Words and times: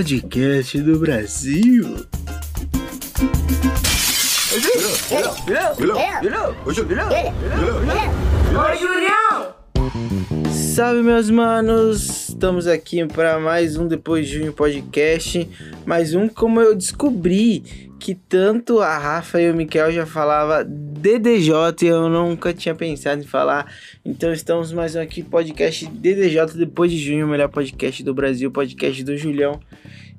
podcast 0.00 0.80
do 0.80 0.98
Brasil. 0.98 2.06
Salve 10.50 11.02
meus 11.02 11.28
manos, 11.28 12.30
estamos 12.30 12.66
aqui 12.66 13.04
para 13.04 13.38
mais 13.38 13.76
um 13.76 13.86
Depois 13.86 14.26
de 14.26 14.38
Junho 14.38 14.54
podcast, 14.54 15.46
mais 15.84 16.14
um 16.14 16.28
como 16.28 16.62
eu 16.62 16.74
descobri 16.74 17.90
que 18.00 18.14
tanto 18.14 18.80
a 18.80 18.96
Rafa 18.96 19.38
e 19.42 19.50
o 19.50 19.54
Miquel 19.54 19.92
já 19.92 20.06
falava 20.06 20.64
DDJ 20.64 21.52
e 21.82 21.86
eu 21.86 22.08
nunca 22.08 22.54
tinha 22.54 22.74
pensado 22.74 23.22
em 23.22 23.26
falar. 23.26 23.70
Então 24.02 24.32
estamos 24.32 24.72
mais 24.72 24.96
um 24.96 25.00
aqui 25.00 25.22
podcast 25.22 25.84
DDJ 25.84 26.56
depois 26.56 26.90
de 26.90 26.96
junho, 26.96 27.26
o 27.26 27.28
melhor 27.28 27.50
podcast 27.50 28.02
do 28.02 28.14
Brasil, 28.14 28.50
podcast 28.50 29.04
do 29.04 29.18
Julião. 29.18 29.60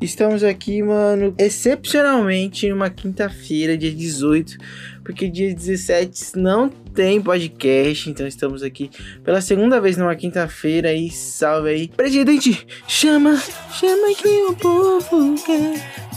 Estamos 0.01 0.43
aqui, 0.43 0.81
mano, 0.81 1.35
excepcionalmente 1.37 2.67
numa 2.67 2.89
quinta-feira, 2.89 3.77
dia 3.77 3.91
18, 3.91 4.57
porque 5.03 5.29
dia 5.29 5.53
17 5.53 6.39
não 6.39 6.69
tem 6.69 7.21
podcast, 7.21 8.09
então 8.09 8.25
estamos 8.25 8.63
aqui 8.63 8.89
pela 9.23 9.41
segunda 9.41 9.79
vez 9.79 9.97
numa 9.97 10.15
quinta-feira 10.15 10.91
e 10.91 11.11
salve 11.11 11.70
aí. 11.70 11.87
Presidente, 11.87 12.65
chama, 12.87 13.37
chama 13.79 14.15
que 14.15 14.27
o 14.27 14.55
povo 14.55 15.35
quer, 15.45 15.76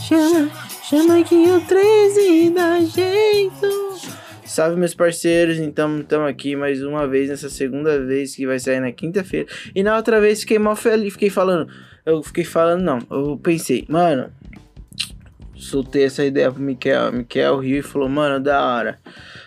chama, 0.09 0.51
chama 0.89 1.23
que 1.23 1.35
o 1.35 1.61
13 1.61 2.51
dá 2.55 2.81
jeito. 2.81 3.85
Salve 4.47 4.79
meus 4.79 4.95
parceiros, 4.95 5.59
então 5.59 6.01
estamos 6.01 6.31
aqui 6.31 6.57
mais 6.57 6.83
uma 6.83 7.07
vez 7.07 7.29
nessa 7.29 7.51
segunda 7.51 8.01
vez 8.03 8.35
que 8.35 8.47
vai 8.47 8.59
sair 8.59 8.81
na 8.81 8.93
quinta-feira. 8.93 9.47
E 9.75 9.83
na 9.83 9.95
outra 9.95 10.21
vez 10.21 10.41
fiquei 10.41 10.59
mal 10.59 10.77
feliz, 10.77 11.13
fiquei 11.13 11.29
falando, 11.29 11.69
eu 12.07 12.23
fiquei 12.23 12.45
falando 12.45 12.83
não, 12.83 12.99
eu 13.11 13.39
pensei, 13.39 13.85
mano, 13.89 14.31
soltei 15.55 16.05
essa 16.05 16.25
ideia 16.25 16.53
pro 16.53 16.63
Miquel, 16.63 17.13
Miquel 17.13 17.59
riu 17.59 17.79
e 17.79 17.83
falou, 17.83 18.09
mano, 18.09 18.43
da 18.43 18.65
hora. 18.65 18.99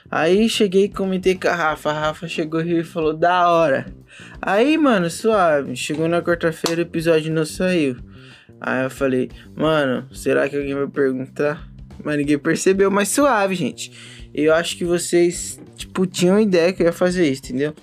Aí 0.10 0.48
cheguei 0.50 0.86
e 0.86 0.90
comentei 0.90 1.36
com 1.36 1.48
a 1.48 1.56
Rafa, 1.56 1.90
a 1.90 1.94
Rafa 1.94 2.28
chegou 2.28 2.62
e 2.62 2.84
falou, 2.84 3.14
da 3.14 3.50
hora. 3.50 3.86
Aí, 4.42 4.78
mano, 4.78 5.10
suave, 5.10 5.76
chegou 5.76 6.08
na 6.08 6.22
quarta-feira, 6.22 6.82
o 6.82 6.86
episódio 6.86 7.32
não 7.34 7.46
saiu. 7.46 7.98
Aí 8.60 8.84
eu 8.84 8.90
falei, 8.90 9.30
mano, 9.56 10.08
será 10.12 10.50
que 10.50 10.56
alguém 10.56 10.74
vai 10.74 10.88
perguntar? 10.88 11.68
Mas 12.04 12.18
ninguém 12.18 12.40
percebeu, 12.40 12.90
mas 12.90 13.10
suave, 13.10 13.54
gente. 13.54 13.92
Eu 14.34 14.54
acho 14.54 14.78
que 14.78 14.86
vocês, 14.86 15.60
tipo, 15.76 16.06
tinham 16.06 16.40
ideia 16.40 16.72
que 16.74 16.82
eu 16.82 16.88
ia 16.88 16.94
fazer 16.94 17.28
isso, 17.28 17.42
entendeu? 17.46 17.74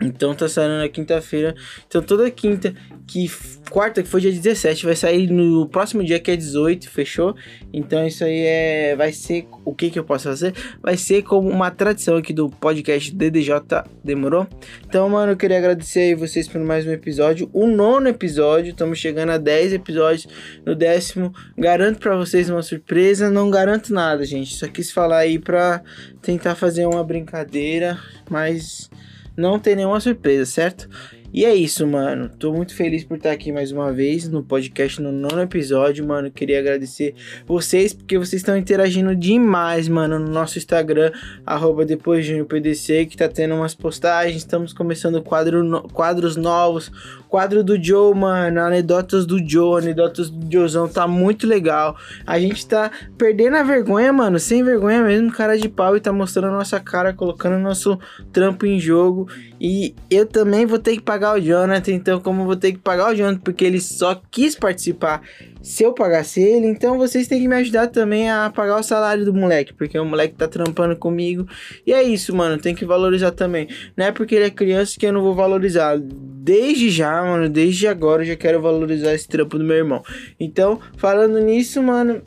Então 0.00 0.34
tá 0.34 0.48
saindo 0.48 0.78
na 0.78 0.88
quinta-feira. 0.88 1.54
Então 1.86 2.00
toda 2.00 2.30
quinta, 2.30 2.74
que 3.06 3.30
quarta, 3.70 4.02
que 4.02 4.08
foi 4.08 4.20
dia 4.20 4.32
17, 4.32 4.86
vai 4.86 4.96
sair 4.96 5.30
no 5.30 5.68
próximo 5.68 6.02
dia 6.02 6.18
que 6.18 6.30
é 6.30 6.36
18, 6.36 6.88
fechou? 6.88 7.34
Então 7.72 8.06
isso 8.06 8.24
aí 8.24 8.40
é 8.46 8.96
vai 8.96 9.12
ser 9.12 9.46
o 9.64 9.74
que 9.74 9.90
que 9.90 9.98
eu 9.98 10.04
posso 10.04 10.24
fazer? 10.24 10.54
Vai 10.82 10.96
ser 10.96 11.22
como 11.22 11.48
uma 11.48 11.70
tradição 11.70 12.16
aqui 12.16 12.32
do 12.32 12.48
podcast 12.48 13.14
DDJ, 13.14 13.84
demorou? 14.02 14.46
Então, 14.86 15.08
mano, 15.08 15.32
eu 15.32 15.36
queria 15.36 15.58
agradecer 15.58 16.00
aí 16.00 16.14
vocês 16.14 16.48
por 16.48 16.60
mais 16.60 16.86
um 16.86 16.90
episódio, 16.90 17.50
o 17.52 17.66
nono 17.66 18.08
episódio, 18.08 18.70
estamos 18.70 18.98
chegando 18.98 19.30
a 19.30 19.38
10 19.38 19.74
episódios, 19.74 20.26
no 20.64 20.74
décimo, 20.74 21.32
garanto 21.56 21.98
para 21.98 22.16
vocês 22.16 22.48
uma 22.48 22.62
surpresa, 22.62 23.30
não 23.30 23.50
garanto 23.50 23.92
nada, 23.92 24.24
gente, 24.24 24.54
só 24.54 24.66
quis 24.66 24.90
falar 24.90 25.18
aí 25.18 25.38
pra 25.38 25.82
tentar 26.22 26.54
fazer 26.54 26.86
uma 26.86 27.04
brincadeira, 27.04 27.98
mas 28.28 28.88
não 29.36 29.58
tem 29.58 29.76
nenhuma 29.76 30.00
surpresa, 30.00 30.50
certo? 30.50 30.88
E 31.32 31.44
é 31.44 31.54
isso, 31.54 31.86
mano. 31.86 32.28
Tô 32.28 32.52
muito 32.52 32.74
feliz 32.74 33.04
por 33.04 33.16
estar 33.16 33.30
aqui 33.30 33.52
mais 33.52 33.70
uma 33.70 33.92
vez 33.92 34.28
no 34.28 34.42
podcast 34.42 35.00
no 35.00 35.12
nono 35.12 35.40
episódio, 35.40 36.04
mano. 36.04 36.28
Queria 36.28 36.58
agradecer 36.58 37.14
vocês 37.46 37.94
porque 37.94 38.18
vocês 38.18 38.42
estão 38.42 38.56
interagindo 38.56 39.14
demais, 39.14 39.86
mano, 39.88 40.18
no 40.18 40.28
nosso 40.28 40.58
Instagram, 40.58 41.12
arroba 41.46 41.86
que 41.86 43.16
tá 43.16 43.28
tendo 43.28 43.54
umas 43.54 43.76
postagens. 43.76 44.38
Estamos 44.38 44.72
começando 44.72 45.22
quadro 45.22 45.62
no... 45.62 45.82
quadros 45.82 46.34
novos. 46.34 46.90
Quadro 47.28 47.62
do 47.62 47.80
Joe, 47.80 48.12
mano. 48.12 48.60
Anedotas 48.60 49.24
do 49.24 49.38
Joe, 49.38 49.80
anedotas 49.80 50.28
do 50.28 50.52
Joezão. 50.52 50.88
Tá 50.88 51.06
muito 51.06 51.46
legal. 51.46 51.96
A 52.26 52.40
gente 52.40 52.66
tá 52.66 52.90
perdendo 53.16 53.56
a 53.56 53.62
vergonha, 53.62 54.12
mano. 54.12 54.40
Sem 54.40 54.64
vergonha 54.64 55.00
mesmo, 55.00 55.30
cara 55.30 55.56
de 55.56 55.68
pau. 55.68 55.96
E 55.96 56.00
tá 56.00 56.12
mostrando 56.12 56.48
a 56.48 56.58
nossa 56.58 56.80
cara, 56.80 57.12
colocando 57.12 57.56
nosso 57.56 57.96
trampo 58.32 58.66
em 58.66 58.80
jogo. 58.80 59.28
E 59.60 59.94
eu 60.10 60.26
também 60.26 60.66
vou 60.66 60.78
ter 60.78 60.96
que 60.96 61.02
pagar 61.02 61.19
o 61.34 61.40
Jonathan, 61.40 61.92
então 61.92 62.20
como 62.20 62.42
eu 62.42 62.46
vou 62.46 62.56
ter 62.56 62.72
que 62.72 62.78
pagar 62.78 63.12
o 63.12 63.14
Jonathan 63.14 63.40
porque 63.40 63.64
ele 63.64 63.80
só 63.80 64.20
quis 64.30 64.54
participar 64.54 65.22
se 65.62 65.82
eu 65.82 65.92
pagasse 65.92 66.40
ele, 66.40 66.66
então 66.66 66.96
vocês 66.96 67.28
têm 67.28 67.40
que 67.40 67.48
me 67.48 67.56
ajudar 67.56 67.88
também 67.88 68.30
a 68.30 68.50
pagar 68.50 68.78
o 68.78 68.82
salário 68.82 69.24
do 69.24 69.34
moleque, 69.34 69.74
porque 69.74 69.98
o 69.98 70.04
moleque 70.04 70.34
tá 70.34 70.48
trampando 70.48 70.96
comigo. 70.96 71.46
E 71.86 71.92
é 71.92 72.02
isso, 72.02 72.34
mano, 72.34 72.56
tem 72.56 72.74
que 72.74 72.84
valorizar 72.84 73.30
também. 73.32 73.68
Não 73.96 74.06
é 74.06 74.12
porque 74.12 74.34
ele 74.34 74.46
é 74.46 74.50
criança 74.50 74.98
que 74.98 75.06
eu 75.06 75.12
não 75.12 75.20
vou 75.20 75.34
valorizar. 75.34 75.98
Desde 76.00 76.88
já, 76.88 77.22
mano, 77.22 77.48
desde 77.48 77.86
agora 77.86 78.22
eu 78.22 78.28
já 78.28 78.36
quero 78.36 78.60
valorizar 78.60 79.12
esse 79.12 79.28
trampo 79.28 79.58
do 79.58 79.64
meu 79.64 79.76
irmão. 79.76 80.02
Então, 80.38 80.80
falando 80.96 81.38
nisso, 81.38 81.82
mano, 81.82 82.22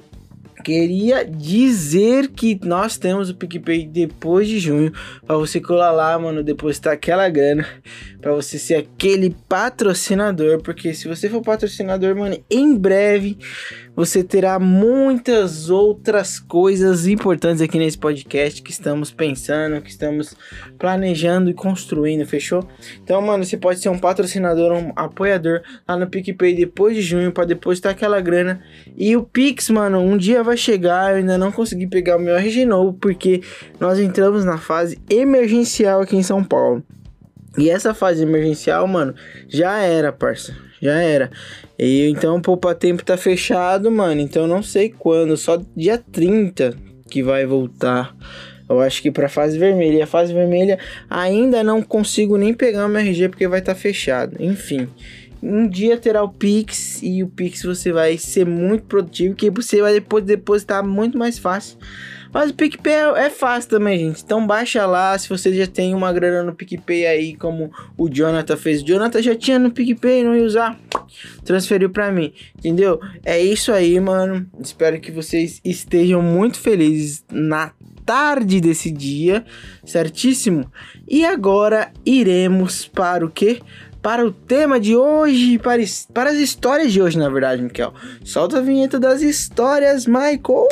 Queria 0.63 1.25
dizer 1.25 2.29
que 2.29 2.57
nós 2.63 2.97
temos 2.97 3.29
o 3.29 3.35
PicPay 3.35 3.85
depois 3.85 4.47
de 4.47 4.59
junho. 4.59 4.93
Pra 5.27 5.35
você 5.35 5.59
colar 5.59 5.91
lá, 5.91 6.17
mano, 6.17 6.41
depositar 6.41 6.93
aquela 6.93 7.27
grana. 7.27 7.67
Pra 8.23 8.31
você 8.33 8.57
ser 8.57 8.75
aquele 8.75 9.35
patrocinador. 9.49 10.61
Porque 10.63 10.93
se 10.93 11.09
você 11.09 11.29
for 11.29 11.41
patrocinador, 11.41 12.15
mano, 12.15 12.41
em 12.49 12.75
breve 12.75 13.37
você 13.95 14.23
terá 14.23 14.57
muitas 14.57 15.69
outras 15.69 16.39
coisas 16.39 17.05
importantes 17.05 17.61
aqui 17.61 17.77
nesse 17.77 17.97
podcast 17.97 18.61
que 18.61 18.71
estamos 18.71 19.11
pensando, 19.11 19.81
que 19.81 19.89
estamos 19.89 20.35
planejando 20.79 21.51
e 21.51 21.53
construindo, 21.53 22.25
fechou? 22.25 22.67
Então, 23.03 23.21
mano, 23.21 23.43
você 23.43 23.55
pode 23.55 23.79
ser 23.79 23.89
um 23.89 23.99
patrocinador, 23.99 24.71
um 24.71 24.91
apoiador 24.95 25.61
lá 25.87 25.95
no 25.95 26.07
PicPay 26.07 26.55
depois 26.55 26.95
de 26.95 27.01
junho 27.01 27.31
para 27.31 27.45
depositar 27.45 27.91
aquela 27.91 28.19
grana. 28.19 28.63
E 28.97 29.15
o 29.15 29.23
Pix, 29.23 29.69
mano, 29.69 29.99
um 29.99 30.17
dia 30.17 30.41
vai 30.41 30.57
chegar. 30.57 31.11
Eu 31.11 31.17
ainda 31.17 31.37
não 31.37 31.51
consegui 31.51 31.85
pegar 31.85 32.17
o 32.17 32.19
meu 32.19 32.35
RG 32.35 32.65
novo 32.65 32.93
porque 32.93 33.41
nós 33.79 33.99
entramos 33.99 34.43
na 34.43 34.57
fase 34.57 34.97
emergencial 35.09 36.01
aqui 36.01 36.15
em 36.15 36.23
São 36.23 36.43
Paulo. 36.43 36.83
E 37.57 37.69
essa 37.69 37.93
fase 37.93 38.23
emergencial, 38.23 38.87
mano, 38.87 39.13
já 39.47 39.79
era, 39.79 40.11
parça. 40.11 40.55
Já 40.81 41.01
era. 41.01 41.31
E 41.77 42.09
então 42.09 42.35
o 42.35 42.41
Poupa 42.41 42.73
Tempo 42.75 43.05
tá 43.05 43.15
fechado, 43.15 43.89
mano. 43.91 44.19
Então 44.19 44.47
não 44.47 44.63
sei 44.63 44.89
quando. 44.89 45.37
Só 45.37 45.61
dia 45.75 45.97
30 45.97 46.75
que 47.09 47.21
vai 47.21 47.45
voltar. 47.45 48.15
Eu 48.67 48.81
acho 48.81 49.01
que 49.01 49.11
pra 49.11 49.29
fase 49.29 49.57
vermelha. 49.57 49.99
E 49.99 50.01
a 50.01 50.07
fase 50.07 50.33
vermelha 50.33 50.79
ainda 51.09 51.63
não 51.63 51.81
consigo 51.81 52.37
nem 52.37 52.53
pegar 52.53 52.85
o 52.85 52.89
meu 52.89 53.01
RG 53.01 53.29
porque 53.29 53.47
vai 53.47 53.59
estar 53.59 53.75
tá 53.75 53.79
fechado. 53.79 54.35
Enfim. 54.39 54.89
Um 55.41 55.67
dia 55.67 55.97
terá 55.97 56.23
o 56.23 56.29
Pix 56.29 57.01
e 57.03 57.21
o 57.21 57.27
Pix 57.27 57.63
você 57.63 57.91
vai 57.91 58.17
ser 58.17 58.45
muito 58.45 58.85
produtivo, 58.85 59.35
que 59.35 59.49
você 59.49 59.81
vai 59.81 59.93
depois 59.93 60.23
depositar 60.23 60.85
muito 60.85 61.17
mais 61.17 61.37
fácil. 61.37 61.77
Mas 62.33 62.49
o 62.49 62.53
PicPay 62.55 62.93
é, 62.93 63.25
é 63.25 63.29
fácil 63.29 63.69
também, 63.69 63.99
gente. 63.99 64.23
Então 64.23 64.45
baixa 64.45 64.85
lá 64.87 65.17
se 65.17 65.29
você 65.29 65.53
já 65.53 65.67
tem 65.67 65.93
uma 65.93 66.11
grana 66.11 66.43
no 66.43 66.55
PicPay 66.55 67.05
aí, 67.05 67.35
como 67.35 67.71
o 67.95 68.09
Jonathan 68.09 68.57
fez. 68.57 68.81
O 68.81 68.85
Jonathan 68.85 69.21
já 69.21 69.35
tinha 69.35 69.59
no 69.59 69.71
PicPay, 69.71 70.23
não 70.23 70.35
ia 70.35 70.43
usar. 70.43 70.79
Transferiu 71.45 71.91
para 71.91 72.11
mim, 72.11 72.33
entendeu? 72.57 72.99
É 73.23 73.39
isso 73.39 73.71
aí, 73.71 73.99
mano. 73.99 74.47
Espero 74.59 74.99
que 74.99 75.11
vocês 75.11 75.61
estejam 75.63 76.21
muito 76.21 76.59
felizes 76.59 77.23
na 77.31 77.71
tarde 78.03 78.59
desse 78.59 78.89
dia, 78.89 79.45
certíssimo? 79.85 80.71
E 81.07 81.23
agora 81.25 81.91
iremos 82.05 82.87
para 82.87 83.25
o 83.25 83.29
que? 83.29 83.61
Para 84.01 84.25
o 84.25 84.31
tema 84.31 84.79
de 84.79 84.97
hoje, 84.97 85.57
para, 85.59 85.81
para 86.13 86.31
as 86.31 86.37
histórias 86.37 86.91
de 86.91 87.01
hoje, 87.01 87.17
na 87.17 87.29
verdade, 87.29 87.61
Miquel. 87.61 87.93
Solta 88.25 88.57
a 88.57 88.61
vinheta 88.61 88.99
das 88.99 89.21
histórias, 89.21 90.05
Michael. 90.05 90.67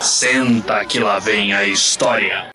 Senta 0.00 0.84
que 0.84 0.98
lá 0.98 1.20
vem 1.20 1.52
a 1.52 1.64
história. 1.64 2.50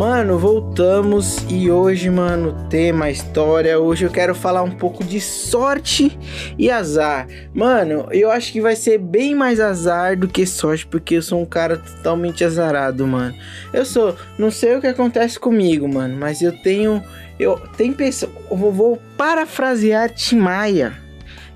Mano, 0.00 0.38
voltamos 0.38 1.44
e 1.46 1.70
hoje, 1.70 2.08
mano, 2.08 2.66
tema, 2.70 3.10
história. 3.10 3.78
Hoje 3.78 4.06
eu 4.06 4.10
quero 4.10 4.34
falar 4.34 4.62
um 4.62 4.70
pouco 4.70 5.04
de 5.04 5.20
sorte 5.20 6.18
e 6.58 6.70
azar. 6.70 7.28
Mano, 7.52 8.08
eu 8.10 8.30
acho 8.30 8.50
que 8.50 8.62
vai 8.62 8.74
ser 8.74 8.96
bem 8.96 9.34
mais 9.34 9.60
azar 9.60 10.16
do 10.16 10.26
que 10.26 10.46
sorte, 10.46 10.86
porque 10.86 11.16
eu 11.16 11.22
sou 11.22 11.42
um 11.42 11.44
cara 11.44 11.76
totalmente 11.76 12.42
azarado, 12.42 13.06
mano. 13.06 13.34
Eu 13.74 13.84
sou, 13.84 14.16
não 14.38 14.50
sei 14.50 14.74
o 14.74 14.80
que 14.80 14.86
acontece 14.86 15.38
comigo, 15.38 15.86
mano, 15.86 16.16
mas 16.16 16.40
eu 16.40 16.56
tenho. 16.62 17.04
Eu 17.38 17.58
tenho 17.76 17.92
pessoas 17.92 18.32
eu 18.50 18.56
vou 18.56 18.98
parafrasear 19.18 20.14
Tim 20.14 20.36
Maia. 20.36 20.94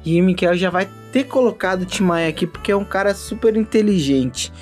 E 0.04 0.20
o 0.20 0.24
Mikael 0.24 0.54
já 0.54 0.68
vai 0.68 0.86
ter 1.10 1.24
colocado 1.24 1.86
Tim 1.86 2.02
Maia 2.02 2.28
aqui 2.28 2.46
porque 2.46 2.70
é 2.70 2.76
um 2.76 2.84
cara 2.84 3.14
super 3.14 3.56
inteligente. 3.56 4.52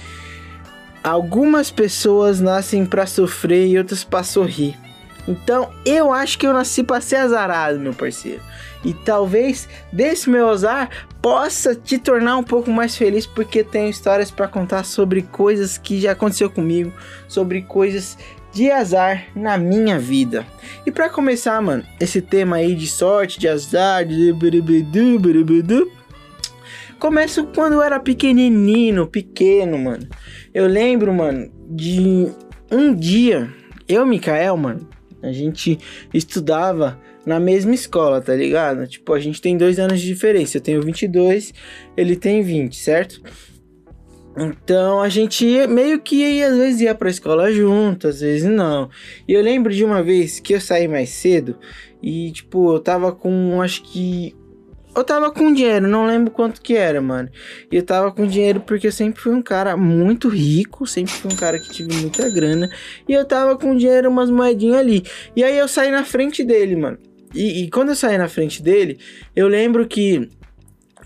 Algumas 1.03 1.71
pessoas 1.71 2.41
nascem 2.41 2.87
para 2.87 3.07
sofrer 3.07 3.67
e 3.67 3.79
outras 3.79 4.05
para 4.05 4.23
sorrir. 4.23 4.79
Então, 5.27 5.71
eu 5.85 6.13
acho 6.13 6.39
que 6.39 6.47
eu 6.47 6.53
nasci 6.53 6.83
para 6.83 7.01
ser 7.01 7.17
azarado, 7.17 7.79
meu 7.79 7.93
parceiro. 7.93 8.41
E 8.85 8.93
talvez 8.93 9.69
desse 9.93 10.29
meu 10.29 10.49
azar 10.49 10.91
possa 11.21 11.75
te 11.75 11.99
tornar 11.99 12.37
um 12.37 12.43
pouco 12.43 12.71
mais 12.71 12.97
feliz 12.97 13.27
porque 13.27 13.63
tenho 13.63 13.89
histórias 13.89 14.31
para 14.31 14.49
contar 14.49 14.85
sobre 14.85 15.23
coisas 15.23 15.79
que 15.79 16.01
já 16.01 16.13
aconteceu 16.13 16.51
comigo, 16.51 16.93
sobre 17.29 17.63
coisas 17.63 18.19
de 18.53 18.71
azar 18.71 19.25
na 19.35 19.57
minha 19.57 19.99
vida. 19.99 20.47
E 20.85 20.91
para 20.91 21.09
começar, 21.09 21.61
mano, 21.63 21.85
esse 22.01 22.21
tema 22.21 22.57
aí 22.57 22.75
de 22.75 22.87
sorte, 22.87 23.39
de 23.39 23.49
azar, 23.49 24.05
de 24.05 24.33
começa 27.03 27.43
quando 27.43 27.73
eu 27.73 27.83
era 27.83 27.99
pequenininho, 27.99 29.09
pequeno, 29.09 29.77
mano. 29.77 30.07
Eu 30.55 30.69
lembro, 30.69 31.13
mano, 31.13 31.53
de 31.69 32.29
um 32.71 32.95
dia, 32.95 33.53
eu 33.89 34.07
e 34.07 34.09
Mikael, 34.09 34.57
mano, 34.57 34.89
a 35.21 35.33
gente 35.33 35.81
estudava 36.15 36.97
na 37.27 37.41
mesma 37.41 37.75
escola, 37.75 38.21
tá 38.21 38.37
ligado? 38.37 38.87
Tipo, 38.87 39.15
a 39.15 39.19
gente 39.19 39.43
tem 39.43 39.57
dois 39.57 39.81
anos 39.81 40.01
de 40.01 40.07
diferença. 40.07 40.59
Eu 40.59 40.61
tenho 40.61 40.81
22, 40.81 41.53
ele 41.97 42.15
tem 42.15 42.41
20, 42.41 42.77
certo? 42.77 43.21
Então 44.39 45.03
a 45.03 45.09
gente 45.09 45.45
ia, 45.45 45.67
meio 45.67 46.01
que 46.01 46.15
ia, 46.15 46.51
às 46.51 46.57
vezes 46.57 46.83
ia 46.83 46.95
pra 46.95 47.11
escola 47.11 47.53
junto, 47.53 48.07
às 48.07 48.21
vezes 48.21 48.49
não. 48.49 48.89
E 49.27 49.33
eu 49.33 49.43
lembro 49.43 49.75
de 49.75 49.85
uma 49.85 50.05
vez 50.05 50.39
que 50.39 50.55
eu 50.55 50.61
saí 50.61 50.87
mais 50.87 51.11
cedo 51.11 51.59
e, 52.01 52.31
tipo, 52.31 52.73
eu 52.73 52.79
tava 52.79 53.11
com 53.11 53.61
acho 53.61 53.83
que 53.83 54.37
eu 54.95 55.05
tava 55.05 55.31
com 55.31 55.53
dinheiro, 55.53 55.89
não 55.89 56.07
lembro 56.07 56.31
quanto 56.31 56.61
que 56.61 56.77
era, 56.77 57.01
mano. 57.01 57.31
E 57.71 57.77
eu 57.77 57.83
tava 57.83 58.13
com 58.13 58.27
dinheiro 58.27 58.61
porque 58.61 58.87
eu 58.87 58.93
sempre 58.93 59.21
fui 59.21 59.33
um 59.33 59.43
cara 59.43 59.77
muito 59.77 60.29
rico, 60.29 60.87
sempre 60.87 61.13
fui 61.13 61.33
um 61.33 61.37
cara 61.37 61.59
que 61.59 61.71
tive 61.71 61.95
muita 61.97 62.29
grana. 62.29 62.71
E 63.09 63.13
eu 63.13 63.25
tava 63.25 63.57
com 63.57 63.75
dinheiro, 63.77 64.11
umas 64.11 64.31
moedinhas 64.31 64.79
ali. 64.79 65.03
E 65.35 65.43
aí 65.43 65.57
eu 65.57 65.67
saí 65.67 65.91
na 65.91 66.05
frente 66.05 66.45
dele, 66.45 66.77
mano. 66.77 66.99
E, 67.35 67.63
e 67.63 67.71
quando 67.71 67.89
eu 67.89 67.97
saí 67.97 68.19
na 68.19 68.29
frente 68.29 68.63
dele, 68.63 68.99
eu 69.35 69.49
lembro 69.49 69.87
que 69.87 70.29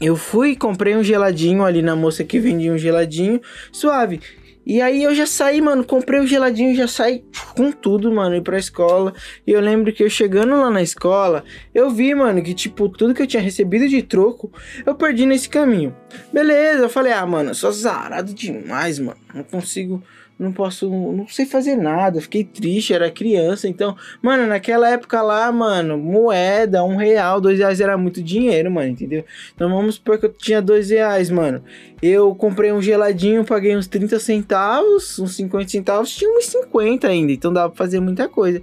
eu 0.00 0.16
fui 0.16 0.50
e 0.50 0.56
comprei 0.56 0.96
um 0.96 1.02
geladinho 1.02 1.64
ali 1.64 1.80
na 1.80 1.94
moça 1.94 2.24
que 2.24 2.38
vendia 2.38 2.72
um 2.72 2.78
geladinho, 2.78 3.40
suave. 3.72 4.20
E 4.66 4.82
aí 4.82 5.04
eu 5.04 5.14
já 5.14 5.26
saí, 5.26 5.60
mano, 5.60 5.84
comprei 5.84 6.18
o 6.18 6.26
geladinho, 6.26 6.74
já 6.74 6.88
saí 6.88 7.24
com 7.54 7.70
tudo, 7.70 8.10
mano, 8.10 8.34
ir 8.34 8.42
pra 8.42 8.58
escola. 8.58 9.14
E 9.46 9.52
eu 9.52 9.60
lembro 9.60 9.92
que 9.92 10.02
eu 10.02 10.10
chegando 10.10 10.60
lá 10.60 10.68
na 10.68 10.82
escola, 10.82 11.44
eu 11.72 11.88
vi, 11.88 12.12
mano, 12.16 12.42
que 12.42 12.52
tipo, 12.52 12.88
tudo 12.88 13.14
que 13.14 13.22
eu 13.22 13.26
tinha 13.28 13.40
recebido 13.40 13.88
de 13.88 14.02
troco, 14.02 14.52
eu 14.84 14.96
perdi 14.96 15.24
nesse 15.24 15.48
caminho. 15.48 15.94
Beleza, 16.32 16.82
eu 16.82 16.88
falei, 16.88 17.12
ah, 17.12 17.24
mano, 17.24 17.50
eu 17.50 17.54
sou 17.54 17.70
zarado 17.70 18.34
demais, 18.34 18.98
mano. 18.98 19.20
Não 19.32 19.44
consigo 19.44 20.02
não 20.38 20.52
posso, 20.52 20.88
não 20.90 21.26
sei 21.26 21.46
fazer 21.46 21.76
nada, 21.76 22.20
fiquei 22.20 22.44
triste, 22.44 22.92
era 22.92 23.10
criança, 23.10 23.66
então, 23.66 23.96
mano, 24.20 24.46
naquela 24.46 24.90
época 24.90 25.22
lá, 25.22 25.50
mano, 25.50 25.96
moeda, 25.96 26.84
um 26.84 26.96
real, 26.96 27.40
dois 27.40 27.58
reais 27.58 27.80
era 27.80 27.96
muito 27.96 28.22
dinheiro, 28.22 28.70
mano, 28.70 28.90
entendeu? 28.90 29.24
Então 29.54 29.70
vamos 29.70 29.94
supor 29.94 30.18
que 30.18 30.26
eu 30.26 30.32
tinha 30.32 30.60
dois 30.60 30.90
reais, 30.90 31.30
mano, 31.30 31.64
eu 32.02 32.34
comprei 32.34 32.70
um 32.70 32.82
geladinho, 32.82 33.44
paguei 33.44 33.74
uns 33.74 33.86
30 33.86 34.20
centavos, 34.20 35.18
uns 35.18 35.34
50 35.36 35.70
centavos, 35.70 36.14
tinha 36.14 36.30
uns 36.30 36.46
50 36.46 37.08
ainda, 37.08 37.32
então 37.32 37.52
dava 37.52 37.70
pra 37.70 37.78
fazer 37.84 38.00
muita 38.00 38.28
coisa. 38.28 38.62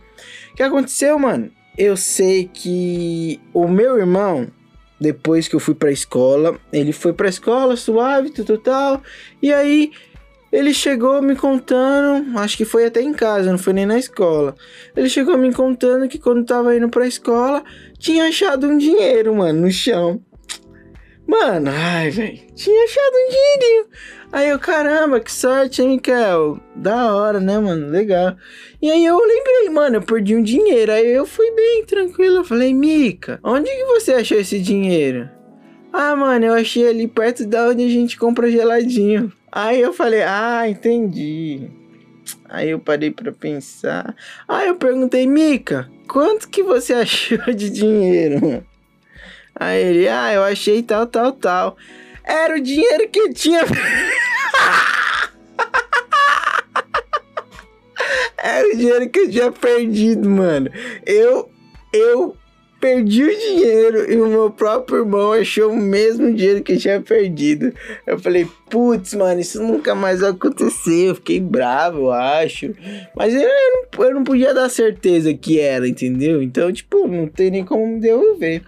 O 0.52 0.56
que 0.56 0.62
aconteceu, 0.62 1.18
mano? 1.18 1.50
Eu 1.76 1.98
sei 1.98 2.48
que 2.54 3.42
o 3.52 3.68
meu 3.68 3.98
irmão, 3.98 4.48
depois 5.02 5.48
que 5.48 5.56
eu 5.56 5.60
fui 5.60 5.74
pra 5.74 5.92
escola, 5.92 6.56
ele 6.72 6.94
foi 6.94 7.14
pra 7.14 7.28
escola 7.28 7.76
suave, 7.76 8.30
tudo 8.30 8.60
tal, 8.60 9.02
e 9.42 9.52
aí 9.52 9.92
ele 10.54 10.72
chegou 10.72 11.20
me 11.20 11.36
contando, 11.36 12.38
acho 12.38 12.56
que 12.56 12.64
foi 12.64 12.86
até 12.86 13.02
em 13.02 13.12
casa, 13.12 13.50
não 13.52 13.58
foi 13.58 13.74
nem 13.74 13.88
na 13.88 13.98
escola. 13.98 14.54
Ele 14.96 15.10
chegou 15.10 15.36
me 15.36 15.52
contando 15.52 16.08
que 16.08 16.20
quando 16.20 16.46
tava 16.46 16.76
indo 16.78 16.88
pra 16.90 17.08
escola, 17.08 17.64
tinha 17.98 18.26
achado 18.26 18.68
um 18.68 18.78
dinheiro, 18.78 19.34
mano, 19.34 19.62
no 19.62 19.72
chão. 19.72 20.22
Mano, 21.26 21.72
ai, 21.74 22.12
velho, 22.12 22.40
tinha 22.54 22.84
achado 22.84 23.14
um 23.16 23.30
dinheirinho. 23.30 23.86
Aí 24.32 24.50
eu, 24.50 24.60
caramba, 24.60 25.20
que 25.20 25.32
sorte, 25.32 25.82
hein, 25.82 25.90
Mikael? 25.90 26.60
Da 26.76 27.16
hora, 27.16 27.40
né, 27.40 27.58
mano? 27.58 27.90
Legal. 27.90 28.36
E 28.80 28.92
aí 28.92 29.04
eu 29.04 29.18
lembrei, 29.18 29.70
mano, 29.72 29.96
eu 29.96 30.02
perdi 30.04 30.36
um 30.36 30.44
dinheiro. 30.44 30.92
Aí 30.92 31.08
eu 31.14 31.26
fui 31.26 31.50
bem 31.52 31.84
tranquilo. 31.86 32.38
Eu 32.38 32.44
falei, 32.44 32.74
Mica, 32.74 33.40
onde 33.44 33.70
que 33.70 33.86
você 33.86 34.14
achou 34.14 34.38
esse 34.38 34.60
dinheiro? 34.60 35.30
Ah, 35.92 36.16
mano, 36.16 36.46
eu 36.46 36.54
achei 36.54 36.88
ali 36.88 37.08
perto 37.08 37.46
da 37.48 37.70
onde 37.70 37.84
a 37.86 37.90
gente 37.90 38.18
compra 38.18 38.52
geladinho. 38.52 39.32
Aí 39.56 39.80
eu 39.80 39.94
falei, 39.94 40.24
ah, 40.24 40.68
entendi. 40.68 41.70
Aí 42.50 42.72
eu 42.72 42.80
parei 42.80 43.12
para 43.12 43.32
pensar. 43.32 44.16
Aí 44.48 44.68
eu 44.68 44.76
perguntei, 44.78 45.28
Mica, 45.28 45.88
quanto 46.08 46.50
que 46.50 46.64
você 46.64 46.92
achou 47.06 47.38
de 47.54 47.70
dinheiro? 47.70 48.66
Aí 49.56 49.80
ele, 49.80 50.08
ah, 50.08 50.34
eu 50.34 50.42
achei 50.42 50.82
tal, 50.82 51.06
tal, 51.06 51.34
tal. 51.34 51.78
Era 52.24 52.56
o 52.56 52.60
dinheiro 52.60 53.08
que 53.10 53.20
eu 53.20 53.32
tinha. 53.32 53.62
Era 58.42 58.68
o 58.68 58.76
dinheiro 58.76 59.08
que 59.08 59.20
eu 59.20 59.30
tinha 59.30 59.52
perdido, 59.52 60.28
mano. 60.28 60.72
Eu, 61.06 61.52
eu 61.94 62.36
perdi 62.84 63.24
o 63.24 63.40
dinheiro 63.40 64.12
e 64.12 64.20
o 64.20 64.28
meu 64.28 64.52
próprio 64.52 64.98
irmão 65.00 65.32
achou 65.32 65.72
o 65.72 65.78
mesmo 65.78 66.34
dinheiro 66.34 66.62
que 66.62 66.76
tinha 66.76 67.00
perdido. 67.00 67.74
Eu 68.06 68.20
falei, 68.20 68.46
putz, 68.70 69.14
mano, 69.14 69.40
isso 69.40 69.64
nunca 69.64 69.96
mais 69.96 70.20
vai 70.20 70.32
acontecer. 70.32 71.08
Eu 71.08 71.16
fiquei 71.16 71.40
bravo, 71.40 72.00
eu 72.00 72.12
acho. 72.12 72.76
Mas 73.16 73.34
eu, 73.34 73.40
eu, 73.40 73.88
não, 73.98 74.06
eu 74.06 74.14
não 74.16 74.24
podia 74.26 74.54
dar 74.54 74.68
certeza 74.68 75.34
que 75.34 75.62
era, 75.62 75.88
entendeu? 75.88 76.44
Então, 76.44 76.74
tipo, 76.74 77.08
não 77.08 77.26
tem 77.26 77.52
nem 77.52 77.64
como 77.64 77.88
me 77.88 78.02
devolver. 78.02 78.64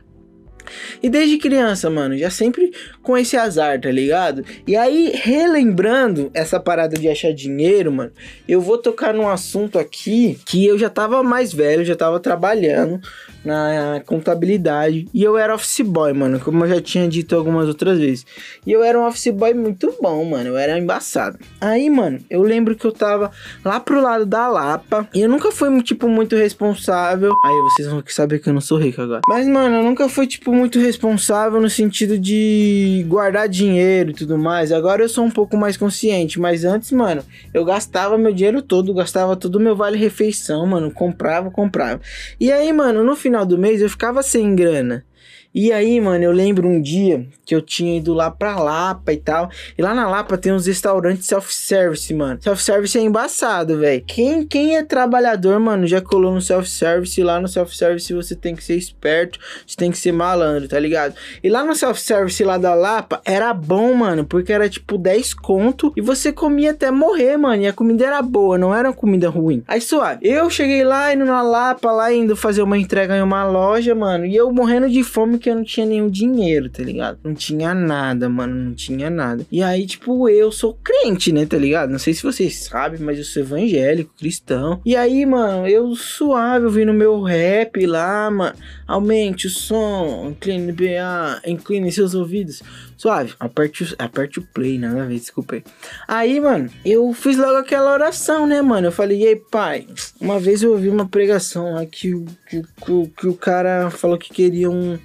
E 1.03 1.10
desde 1.10 1.38
criança, 1.38 1.89
mano, 1.89 2.17
já 2.17 2.29
sempre 2.29 2.72
com 3.03 3.17
esse 3.17 3.36
azar, 3.36 3.81
tá 3.81 3.91
ligado? 3.91 4.45
E 4.65 4.77
aí, 4.77 5.12
relembrando 5.13 6.31
essa 6.34 6.57
parada 6.57 6.98
de 6.98 7.10
achar 7.10 7.34
dinheiro, 7.34 7.91
mano, 7.91 8.13
eu 8.48 8.62
vou 8.62 8.77
tocar 8.77 9.13
num 9.13 9.27
assunto 9.27 9.77
aqui 9.77 10.39
que 10.45 10.65
eu 10.65 10.77
já 10.77 10.89
tava 10.89 11.22
mais 11.22 11.51
velho, 11.51 11.84
já 11.84 11.98
tava 11.98 12.17
trabalhando 12.17 13.01
na 13.46 14.02
contabilidade 14.06 15.08
e 15.14 15.24
eu 15.24 15.38
era 15.38 15.54
office 15.54 15.82
boy, 15.82 16.12
mano, 16.14 16.40
como 16.40 16.66
eu 16.66 16.70
já 16.70 16.82
tinha 16.82 17.08
dito 17.08 17.36
algumas 17.36 17.68
outras 17.68 18.00
vezes. 18.00 18.25
E 18.66 18.72
eu 18.72 18.84
era 18.84 19.00
um 19.00 19.06
office 19.06 19.32
boy 19.32 19.54
muito 19.54 19.96
bom, 20.02 20.24
mano, 20.25 20.50
eu 20.50 20.58
era 20.58 20.78
embaçado. 20.78 21.38
Aí, 21.62 21.90
mano, 21.90 22.20
eu 22.30 22.42
lembro 22.42 22.75
que 22.75 22.86
eu 22.86 22.92
tava 22.92 23.32
lá 23.64 23.80
pro 23.80 24.02
lado 24.02 24.25
da 24.25 24.48
Lapa 24.48 25.08
e 25.14 25.22
eu 25.22 25.30
nunca 25.30 25.52
fui, 25.52 25.82
tipo, 25.84 26.08
muito 26.08 26.36
responsável. 26.36 27.32
Aí 27.46 27.56
vocês 27.70 27.88
vão 27.88 28.04
saber 28.08 28.40
que 28.40 28.50
eu 28.50 28.54
não 28.54 28.62
sou 28.62 28.78
rico 28.78 29.02
agora. 29.02 29.22
Mas, 29.28 29.48
mano, 29.48 29.78
eu 29.78 29.84
nunca 29.84 30.10
fui, 30.10 30.25
tipo, 30.25 30.54
muito 30.54 30.80
responsável 30.80 31.62
no 31.62 31.70
sentido 31.70 32.18
de 32.18 33.06
guardar 33.08 33.48
dinheiro 33.48 34.12
e 34.12 34.14
tudo 34.14 34.38
mais. 34.38 34.72
Agora 34.72 35.04
eu 35.04 35.10
sou 35.10 35.25
um 35.25 35.32
pouco 35.32 35.58
mais 35.58 35.78
consciente, 35.78 36.40
mas 36.40 36.64
antes, 36.64 36.92
mano, 36.92 37.24
eu 37.54 37.64
gastava 37.64 38.18
meu 38.18 38.34
dinheiro 38.34 38.62
todo, 38.62 38.94
gastava 38.94 39.36
todo 39.36 39.56
o 39.56 39.60
meu 39.60 39.75
vale 39.75 39.98
refeição, 39.98 40.66
mano, 40.66 40.90
comprava, 40.90 41.52
comprava. 41.52 42.02
E 42.40 42.52
aí, 42.52 42.72
mano, 42.72 43.04
no 43.04 43.16
final 43.16 43.35
do 43.44 43.58
mês 43.58 43.82
eu 43.82 43.89
ficava 43.89 44.22
sem 44.24 44.56
grana. 44.56 45.06
E 45.55 45.71
aí, 45.71 46.01
mano, 46.01 46.21
eu 46.21 46.33
lembro 46.33 46.67
um 46.67 46.81
dia 46.81 47.25
que 47.45 47.55
eu 47.55 47.62
tinha 47.62 47.97
ido 47.97 48.13
lá 48.13 48.29
pra 48.29 48.59
Lapa 48.59 49.13
e 49.13 49.17
tal. 49.17 49.50
E 49.77 49.81
lá 49.81 49.93
na 49.93 50.05
Lapa 50.05 50.38
tem 50.38 50.51
uns 50.51 50.67
restaurantes 50.67 51.27
self-service, 51.27 52.13
mano. 52.13 52.41
Self-service 52.41 52.97
é 52.97 53.01
embaçado, 53.01 53.77
velho. 53.77 54.03
Quem, 54.05 54.45
quem 54.45 54.75
é 54.75 54.83
trabalhador, 54.83 55.57
mano, 55.62 55.88
já 55.88 56.01
colou 56.01 56.33
no 56.33 56.41
self-service. 56.41 57.24
Lá 57.24 57.39
no 57.39 57.47
self-service 57.47 58.13
você 58.13 58.35
tem 58.35 58.53
que 58.53 58.65
ser 58.65 58.75
esperto, 58.75 59.39
você 59.65 59.77
tem 59.77 59.91
que 59.91 59.97
ser 59.97 60.12
malandro, 60.12 60.67
tá 60.67 60.77
ligado? 60.77 61.15
E 61.41 61.50
lá 61.50 61.63
no 61.63 61.74
self-service 61.74 62.43
lá 62.43 62.57
da 62.57 62.74
Lapa 62.74 63.21
era 63.24 63.53
bom, 63.53 63.93
mano, 63.93 64.25
porque 64.25 64.51
era 64.51 64.67
tipo 64.67 64.97
10 64.97 65.35
conto 65.35 65.93
e 65.95 66.01
você 66.01 66.33
comia 66.33 66.71
até 66.71 66.91
morrer, 66.91 67.38
mano. 67.38 67.63
E 67.63 67.67
a 67.67 67.71
comida 67.71 68.05
era 68.05 68.21
boa, 68.21 68.57
não 68.57 68.75
era 68.75 68.91
comida 68.91 69.29
ruim. 69.29 69.63
Aí 69.69 69.79
suave. 69.79 70.19
Eu 70.21 70.50
cheguei 70.50 70.83
lá 70.83 71.13
indo 71.13 71.24
na 71.24 71.41
Lapa, 71.41 71.93
lá 71.93 72.12
indo 72.12 72.35
fazer 72.35 72.62
uma 72.62 72.77
entrega 72.77 73.15
em 73.15 73.21
uma 73.21 73.45
loja, 73.45 73.95
mano. 73.95 74.25
E 74.25 74.35
eu 74.35 74.51
morrendo 74.51 74.89
de 74.89 75.01
fome 75.01 75.45
porque 75.46 75.50
eu 75.52 75.56
não 75.56 75.64
tinha 75.64 75.86
nenhum 75.86 76.10
dinheiro, 76.10 76.70
tá 76.72 76.82
ligado? 76.82 77.20
Não 77.24 77.36
tinha 77.36 77.72
nada, 77.75 78.28
mano, 78.28 78.56
não 78.56 78.74
tinha 78.74 79.12
nada. 79.12 79.46
E 79.52 79.62
aí, 79.62 79.86
tipo, 79.86 80.28
eu 80.28 80.52
sou 80.52 80.74
crente, 80.84 81.32
né, 81.32 81.46
tá 81.46 81.56
ligado? 81.56 81.92
Não 81.92 82.00
sei 82.00 82.16
se 82.16 82.24
vocês 82.24 82.64
sabem, 82.64 83.00
mas 83.00 83.20
eu 83.20 83.24
sou 83.24 83.44
evangélico, 83.44 84.12
cristão. 84.18 84.82
E 84.84 84.96
aí, 84.96 85.24
mano, 85.24 85.68
eu 85.68 85.96
suave, 85.96 86.66
ouvindo 86.66 86.92
meu 86.94 87.22
rap 87.22 87.86
lá, 87.86 88.32
mano. 88.32 88.56
Aumente 88.88 89.46
o 89.46 89.50
som, 89.52 90.30
incline 90.32 90.72
BA, 90.72 91.42
incline 91.46 91.92
seus 91.92 92.16
ouvidos. 92.16 92.64
Suave, 92.98 93.34
aperte, 93.40 93.84
o- 93.84 93.96
aperte 94.00 94.40
o 94.40 94.48
play, 94.52 94.80
nada 94.80 95.04
a 95.04 95.06
ver, 95.06 95.20
desculpa 95.20 95.56
aí. 95.56 95.64
Aí, 96.08 96.40
mano, 96.40 96.70
eu 96.84 97.14
fiz 97.14 97.38
logo 97.38 97.58
aquela 97.58 97.94
oração, 97.94 98.48
né, 98.48 98.62
mano? 98.64 98.88
Eu 98.88 98.92
falei, 98.92 99.22
e 99.22 99.28
aí, 99.28 99.36
pai? 99.36 99.86
Uma 100.20 100.40
vez 100.40 100.64
eu 100.64 100.72
ouvi 100.72 100.90
uma 100.90 101.08
pregação 101.08 101.74
lá 101.74 101.86
que, 101.86 102.14
que, 102.50 102.62
que, 102.64 103.08
que 103.16 103.28
o 103.28 103.34
cara 103.36 103.92
falou 103.92 104.18
que 104.18 104.34
queria 104.34 104.72
um, 104.72 104.98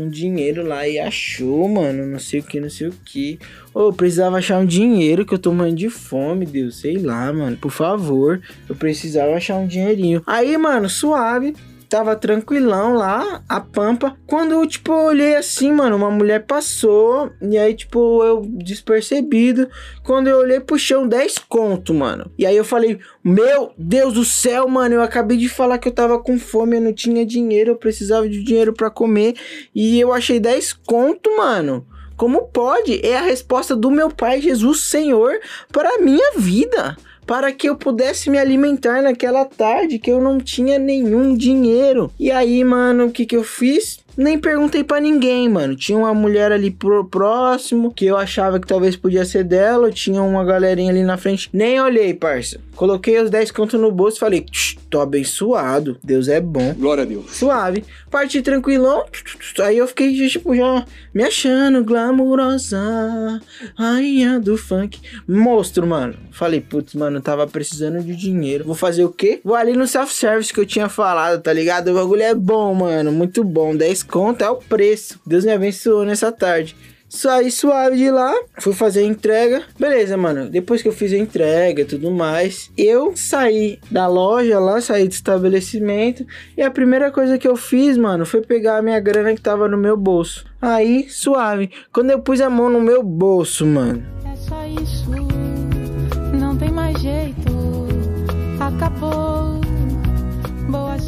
um 0.00 0.08
dinheiro 0.08 0.66
lá 0.66 0.86
e 0.86 0.98
achou, 0.98 1.68
mano, 1.68 2.06
não 2.06 2.18
sei 2.18 2.40
o 2.40 2.42
que, 2.42 2.60
não 2.60 2.70
sei 2.70 2.88
o 2.88 2.94
que. 3.04 3.38
Ô, 3.74 3.88
eu 3.88 3.92
precisava 3.92 4.38
achar 4.38 4.58
um 4.58 4.66
dinheiro 4.66 5.26
que 5.26 5.34
eu 5.34 5.38
tô 5.38 5.52
morrendo 5.52 5.76
de 5.76 5.90
fome, 5.90 6.46
Deus, 6.46 6.76
sei 6.80 6.98
lá, 6.98 7.32
mano. 7.32 7.56
Por 7.56 7.70
favor, 7.70 8.40
eu 8.68 8.74
precisava 8.74 9.34
achar 9.34 9.56
um 9.56 9.66
dinheirinho. 9.66 10.22
Aí, 10.26 10.56
mano, 10.56 10.88
suave. 10.88 11.54
Tava 11.88 12.14
tranquilão 12.14 12.94
lá, 12.94 13.42
a 13.48 13.60
pampa. 13.60 14.14
Quando 14.26 14.52
eu, 14.52 14.66
tipo, 14.66 14.92
olhei 14.92 15.36
assim, 15.36 15.72
mano, 15.72 15.96
uma 15.96 16.10
mulher 16.10 16.44
passou. 16.44 17.30
E 17.40 17.56
aí, 17.56 17.74
tipo, 17.74 18.22
eu 18.22 18.42
despercebido. 18.46 19.68
Quando 20.04 20.28
eu 20.28 20.38
olhei 20.38 20.60
pro 20.60 20.78
chão, 20.78 21.08
10 21.08 21.38
conto, 21.48 21.94
mano. 21.94 22.30
E 22.36 22.44
aí 22.44 22.56
eu 22.56 22.64
falei, 22.64 22.98
meu 23.24 23.72
Deus 23.78 24.12
do 24.14 24.24
céu, 24.24 24.68
mano. 24.68 24.96
Eu 24.96 25.02
acabei 25.02 25.38
de 25.38 25.48
falar 25.48 25.78
que 25.78 25.88
eu 25.88 25.92
tava 25.92 26.18
com 26.18 26.38
fome, 26.38 26.76
eu 26.76 26.82
não 26.82 26.92
tinha 26.92 27.24
dinheiro, 27.24 27.70
eu 27.70 27.76
precisava 27.76 28.28
de 28.28 28.42
dinheiro 28.42 28.74
pra 28.74 28.90
comer. 28.90 29.34
E 29.74 29.98
eu 29.98 30.12
achei 30.12 30.38
10 30.38 30.74
conto, 30.84 31.34
mano. 31.38 31.86
Como 32.18 32.48
pode? 32.48 33.00
É 33.06 33.16
a 33.16 33.22
resposta 33.22 33.76
do 33.76 33.92
meu 33.92 34.10
Pai 34.10 34.42
Jesus 34.42 34.80
Senhor 34.80 35.38
para 35.72 35.88
a 35.88 35.98
minha 35.98 36.32
vida. 36.36 36.96
Para 37.28 37.52
que 37.52 37.68
eu 37.68 37.76
pudesse 37.76 38.30
me 38.30 38.38
alimentar 38.38 39.02
naquela 39.02 39.44
tarde 39.44 39.98
que 39.98 40.10
eu 40.10 40.18
não 40.18 40.40
tinha 40.40 40.78
nenhum 40.78 41.36
dinheiro. 41.36 42.10
E 42.18 42.30
aí, 42.30 42.64
mano, 42.64 43.04
o 43.04 43.12
que 43.12 43.26
que 43.26 43.36
eu 43.36 43.44
fiz? 43.44 43.98
Nem 44.18 44.36
perguntei 44.36 44.82
pra 44.82 45.00
ninguém, 45.00 45.48
mano. 45.48 45.76
Tinha 45.76 45.96
uma 45.96 46.12
mulher 46.12 46.50
ali 46.50 46.72
pro 46.72 47.04
próximo 47.04 47.94
que 47.94 48.04
eu 48.04 48.16
achava 48.16 48.58
que 48.58 48.66
talvez 48.66 48.96
podia 48.96 49.24
ser 49.24 49.44
dela. 49.44 49.92
Tinha 49.92 50.20
uma 50.20 50.44
galerinha 50.44 50.90
ali 50.90 51.04
na 51.04 51.16
frente. 51.16 51.48
Nem 51.52 51.80
olhei, 51.80 52.12
parça. 52.12 52.58
Coloquei 52.74 53.20
os 53.20 53.30
10 53.30 53.52
contos 53.52 53.80
no 53.80 53.92
bolso 53.92 54.16
e 54.16 54.20
falei: 54.20 54.40
"Tch, 54.40 54.76
tô 54.90 55.00
abençoado. 55.00 55.98
Deus 56.02 56.26
é 56.26 56.40
bom. 56.40 56.74
Glória 56.74 57.04
a 57.04 57.06
Deus. 57.06 57.36
Suave. 57.36 57.84
Parti 58.10 58.42
tranquilão. 58.42 59.04
Aí 59.60 59.78
eu 59.78 59.86
fiquei, 59.86 60.28
tipo, 60.28 60.54
já 60.54 60.84
me 61.14 61.22
achando 61.22 61.84
glamurosa. 61.84 63.40
Rainha 63.76 64.40
do 64.40 64.56
funk. 64.56 64.98
Monstro, 65.28 65.86
mano. 65.86 66.14
Falei, 66.32 66.60
putz, 66.60 66.94
mano, 66.94 67.20
tava 67.20 67.46
precisando 67.46 68.02
de 68.02 68.16
dinheiro. 68.16 68.64
Vou 68.64 68.74
fazer 68.74 69.04
o 69.04 69.10
quê? 69.10 69.40
Vou 69.44 69.54
ali 69.54 69.74
no 69.74 69.86
self-service 69.86 70.52
que 70.52 70.60
eu 70.60 70.66
tinha 70.66 70.88
falado, 70.88 71.42
tá 71.42 71.52
ligado? 71.52 71.88
O 71.90 71.94
bagulho 71.94 72.22
é 72.22 72.34
bom, 72.34 72.74
mano. 72.74 73.12
Muito 73.12 73.44
bom. 73.44 73.76
10 73.76 74.04
conto 74.10 74.42
é 74.42 74.50
o 74.50 74.56
preço. 74.56 75.20
Deus 75.26 75.44
me 75.44 75.52
abençoou 75.52 76.04
nessa 76.04 76.32
tarde. 76.32 76.74
Saí 77.08 77.50
suave 77.50 77.96
de 77.96 78.10
lá, 78.10 78.34
fui 78.58 78.74
fazer 78.74 79.00
a 79.00 79.06
entrega. 79.06 79.62
Beleza, 79.78 80.14
mano. 80.16 80.50
Depois 80.50 80.82
que 80.82 80.88
eu 80.88 80.92
fiz 80.92 81.10
a 81.14 81.16
entrega 81.16 81.80
e 81.80 81.84
tudo 81.84 82.10
mais, 82.10 82.70
eu 82.76 83.12
saí 83.16 83.78
da 83.90 84.06
loja 84.06 84.58
lá, 84.58 84.78
saí 84.80 85.08
do 85.08 85.12
estabelecimento. 85.12 86.26
E 86.54 86.60
a 86.62 86.70
primeira 86.70 87.10
coisa 87.10 87.38
que 87.38 87.48
eu 87.48 87.56
fiz, 87.56 87.96
mano, 87.96 88.26
foi 88.26 88.42
pegar 88.42 88.76
a 88.76 88.82
minha 88.82 89.00
grana 89.00 89.34
que 89.34 89.40
tava 89.40 89.66
no 89.66 89.78
meu 89.78 89.96
bolso. 89.96 90.44
Aí, 90.60 91.08
suave. 91.08 91.70
Quando 91.92 92.10
eu 92.10 92.20
pus 92.20 92.42
a 92.42 92.50
mão 92.50 92.68
no 92.68 92.80
meu 92.80 93.02
bolso, 93.02 93.64
mano. 93.64 94.04
É 94.30 94.36
só 94.36 94.66
isso, 94.66 95.10
não 96.38 96.58
tem 96.58 96.70
mais 96.70 97.00
jeito. 97.00 97.88
Acabou. 98.60 99.58
Boa. 100.68 101.07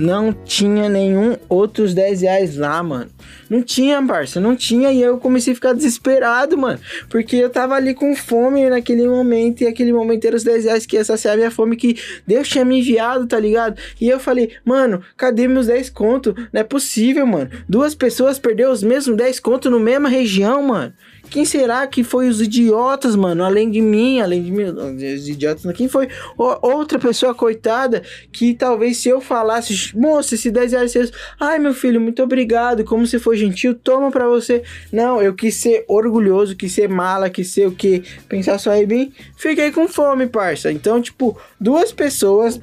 Não 0.00 0.32
tinha 0.32 0.88
nenhum 0.88 1.36
outros 1.46 1.92
10 1.92 2.22
reais 2.22 2.56
lá, 2.56 2.82
mano. 2.82 3.10
Não 3.50 3.62
tinha, 3.62 4.02
parça, 4.02 4.40
não 4.40 4.56
tinha. 4.56 4.90
E 4.90 5.02
eu 5.02 5.18
comecei 5.18 5.52
a 5.52 5.54
ficar 5.54 5.74
desesperado, 5.74 6.56
mano. 6.56 6.80
Porque 7.10 7.36
eu 7.36 7.50
tava 7.50 7.74
ali 7.74 7.92
com 7.92 8.16
fome 8.16 8.70
naquele 8.70 9.06
momento. 9.06 9.60
E 9.60 9.66
aquele 9.66 9.92
momento 9.92 10.24
era 10.24 10.34
os 10.34 10.42
10 10.42 10.64
reais 10.64 10.86
que 10.86 10.96
ia 10.96 11.04
saciar 11.04 11.36
minha 11.36 11.50
fome 11.50 11.76
que 11.76 12.00
Deus 12.26 12.48
tinha 12.48 12.64
me 12.64 12.78
enviado, 12.78 13.26
tá 13.26 13.38
ligado? 13.38 13.78
E 14.00 14.08
eu 14.08 14.18
falei, 14.18 14.52
mano, 14.64 15.02
cadê 15.18 15.46
meus 15.46 15.66
10 15.66 15.90
conto? 15.90 16.34
Não 16.50 16.62
é 16.62 16.64
possível, 16.64 17.26
mano. 17.26 17.50
Duas 17.68 17.94
pessoas 17.94 18.38
perderam 18.38 18.72
os 18.72 18.82
mesmos 18.82 19.14
10 19.18 19.38
conto 19.38 19.68
no 19.68 19.78
mesma 19.78 20.08
região, 20.08 20.62
mano. 20.62 20.94
Quem 21.28 21.44
será 21.44 21.86
que 21.86 22.02
foi 22.02 22.28
os 22.28 22.40
idiotas, 22.40 23.14
mano? 23.14 23.44
Além 23.44 23.70
de 23.70 23.80
mim, 23.80 24.20
além 24.20 24.42
de 24.42 24.50
mim, 24.50 24.64
os 24.64 25.28
idiotas, 25.28 25.64
quem 25.76 25.88
foi 25.88 26.08
o- 26.38 26.66
outra 26.66 26.98
pessoa 26.98 27.34
coitada 27.34 28.02
que 28.32 28.54
talvez 28.54 28.96
se 28.98 29.08
eu 29.08 29.20
falasse, 29.20 29.96
moça, 29.96 30.34
esse 30.34 30.50
10 30.50 30.72
reais, 30.72 30.90
seus- 30.92 31.12
ai 31.38 31.58
meu 31.58 31.74
filho, 31.74 32.00
muito 32.00 32.22
obrigado, 32.22 32.84
como 32.84 33.06
você 33.06 33.18
foi 33.18 33.36
gentil, 33.36 33.74
toma 33.74 34.10
pra 34.10 34.26
você. 34.26 34.62
Não, 34.92 35.20
eu 35.22 35.34
quis 35.34 35.54
ser 35.56 35.84
orgulhoso, 35.88 36.56
quis 36.56 36.72
ser 36.72 36.88
mala, 36.88 37.28
quis 37.30 37.48
ser 37.50 37.66
o 37.68 37.72
que? 37.72 38.02
Pensar 38.28 38.58
só 38.58 38.74
em 38.74 38.86
mim, 38.86 39.12
fiquei 39.36 39.70
com 39.70 39.86
fome, 39.88 40.26
parça. 40.26 40.72
Então, 40.72 41.00
tipo, 41.00 41.38
duas 41.60 41.92
pessoas 41.92 42.58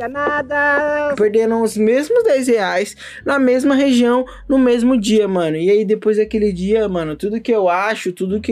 perderam 1.16 1.62
os 1.62 1.78
mesmos 1.78 2.24
10 2.24 2.48
reais 2.48 2.96
na 3.26 3.40
mesma 3.40 3.76
região, 3.76 4.26
no 4.48 4.58
mesmo 4.58 5.00
dia, 5.00 5.28
mano. 5.28 5.58
E 5.58 5.70
aí, 5.70 5.86
depois 5.86 6.18
daquele 6.18 6.52
dia, 6.52 6.88
mano, 6.90 7.16
tudo 7.16 7.40
que 7.40 7.52
eu 7.52 7.70
acho, 7.70 8.12
tudo 8.12 8.40
que 8.42 8.47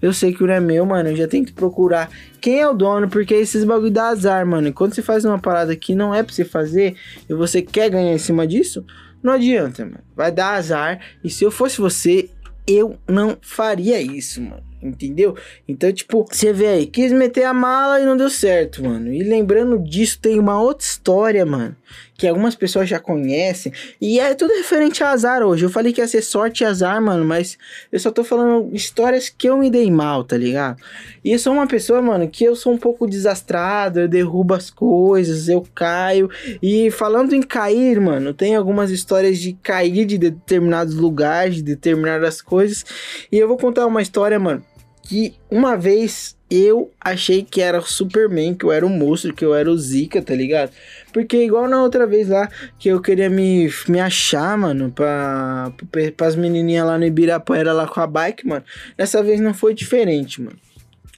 eu 0.00 0.12
sei 0.12 0.32
que 0.32 0.42
não 0.42 0.52
é 0.52 0.60
meu, 0.60 0.84
mano, 0.84 1.10
eu 1.10 1.16
já 1.16 1.28
tenho 1.28 1.44
que 1.44 1.52
procurar 1.52 2.10
quem 2.40 2.60
é 2.60 2.68
o 2.68 2.74
dono, 2.74 3.08
porque 3.08 3.34
esses 3.34 3.64
bagulho 3.64 3.90
dá 3.90 4.08
azar, 4.08 4.46
mano. 4.46 4.68
E 4.68 4.72
quando 4.72 4.94
você 4.94 5.02
faz 5.02 5.24
uma 5.24 5.38
parada 5.38 5.74
que 5.76 5.94
não 5.94 6.14
é 6.14 6.22
pra 6.22 6.32
você 6.32 6.44
fazer 6.44 6.96
e 7.28 7.34
você 7.34 7.62
quer 7.62 7.90
ganhar 7.90 8.12
em 8.12 8.18
cima 8.18 8.46
disso, 8.46 8.84
não 9.22 9.34
adianta, 9.34 9.84
mano. 9.84 10.00
Vai 10.16 10.32
dar 10.32 10.54
azar. 10.54 11.00
E 11.22 11.28
se 11.28 11.44
eu 11.44 11.50
fosse 11.50 11.80
você, 11.80 12.30
eu 12.66 12.96
não 13.08 13.36
faria 13.40 14.00
isso, 14.00 14.40
mano. 14.40 14.62
Entendeu? 14.82 15.36
Então, 15.68 15.92
tipo, 15.92 16.24
você 16.30 16.54
vê 16.54 16.66
aí, 16.66 16.86
quis 16.86 17.12
meter 17.12 17.44
a 17.44 17.52
mala 17.52 18.00
e 18.00 18.06
não 18.06 18.16
deu 18.16 18.30
certo, 18.30 18.82
mano. 18.82 19.12
E 19.12 19.22
lembrando 19.22 19.78
disso, 19.78 20.18
tem 20.18 20.38
uma 20.38 20.58
outra 20.58 20.86
história, 20.86 21.44
mano. 21.44 21.76
Que 22.20 22.28
algumas 22.28 22.54
pessoas 22.54 22.86
já 22.86 23.00
conhecem. 23.00 23.72
E 23.98 24.20
é 24.20 24.34
tudo 24.34 24.52
referente 24.52 25.02
a 25.02 25.08
azar 25.08 25.42
hoje. 25.42 25.64
Eu 25.64 25.70
falei 25.70 25.90
que 25.90 26.02
ia 26.02 26.06
ser 26.06 26.20
sorte 26.20 26.62
e 26.62 26.66
azar, 26.66 27.00
mano. 27.00 27.24
Mas 27.24 27.56
eu 27.90 27.98
só 27.98 28.10
tô 28.10 28.22
falando 28.22 28.68
histórias 28.74 29.30
que 29.30 29.48
eu 29.48 29.56
me 29.56 29.70
dei 29.70 29.90
mal, 29.90 30.22
tá 30.22 30.36
ligado? 30.36 30.82
E 31.24 31.32
eu 31.32 31.38
sou 31.38 31.54
uma 31.54 31.66
pessoa, 31.66 32.02
mano, 32.02 32.28
que 32.28 32.44
eu 32.44 32.54
sou 32.54 32.74
um 32.74 32.76
pouco 32.76 33.06
desastrado. 33.06 34.00
Eu 34.00 34.08
derrubo 34.08 34.52
as 34.52 34.68
coisas, 34.68 35.48
eu 35.48 35.66
caio. 35.74 36.28
E 36.62 36.90
falando 36.90 37.34
em 37.34 37.40
cair, 37.40 37.98
mano, 37.98 38.34
tem 38.34 38.54
algumas 38.54 38.90
histórias 38.90 39.38
de 39.38 39.54
cair 39.54 40.04
de 40.04 40.18
determinados 40.18 40.94
lugares, 40.94 41.54
de 41.56 41.62
determinadas 41.62 42.42
coisas. 42.42 42.84
E 43.32 43.38
eu 43.38 43.48
vou 43.48 43.56
contar 43.56 43.86
uma 43.86 44.02
história, 44.02 44.38
mano 44.38 44.62
que 45.02 45.34
uma 45.50 45.76
vez 45.76 46.36
eu 46.50 46.90
achei 47.00 47.42
que 47.42 47.60
era 47.60 47.78
o 47.78 47.82
Superman, 47.82 48.54
que 48.54 48.64
eu 48.64 48.72
era 48.72 48.84
o 48.84 48.90
monstro, 48.90 49.32
que 49.32 49.44
eu 49.44 49.54
era 49.54 49.70
o 49.70 49.78
Zika, 49.78 50.20
tá 50.20 50.34
ligado? 50.34 50.72
Porque 51.12 51.44
igual 51.44 51.68
na 51.68 51.80
outra 51.80 52.06
vez 52.06 52.28
lá, 52.28 52.48
que 52.78 52.88
eu 52.88 53.00
queria 53.00 53.30
me, 53.30 53.70
me 53.88 54.00
achar, 54.00 54.58
mano, 54.58 54.90
pra, 54.90 55.72
pras 56.16 56.34
menininhas 56.34 56.86
lá 56.86 56.98
no 56.98 57.04
Ibirapuera 57.04 57.72
lá 57.72 57.86
com 57.86 58.00
a 58.00 58.06
bike, 58.06 58.46
mano. 58.46 58.64
Dessa 58.96 59.22
vez 59.22 59.40
não 59.40 59.54
foi 59.54 59.74
diferente, 59.74 60.42
mano. 60.42 60.58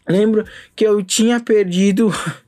Lembro 0.06 0.44
que 0.76 0.86
eu 0.86 1.02
tinha 1.02 1.40
perdido... 1.40 2.12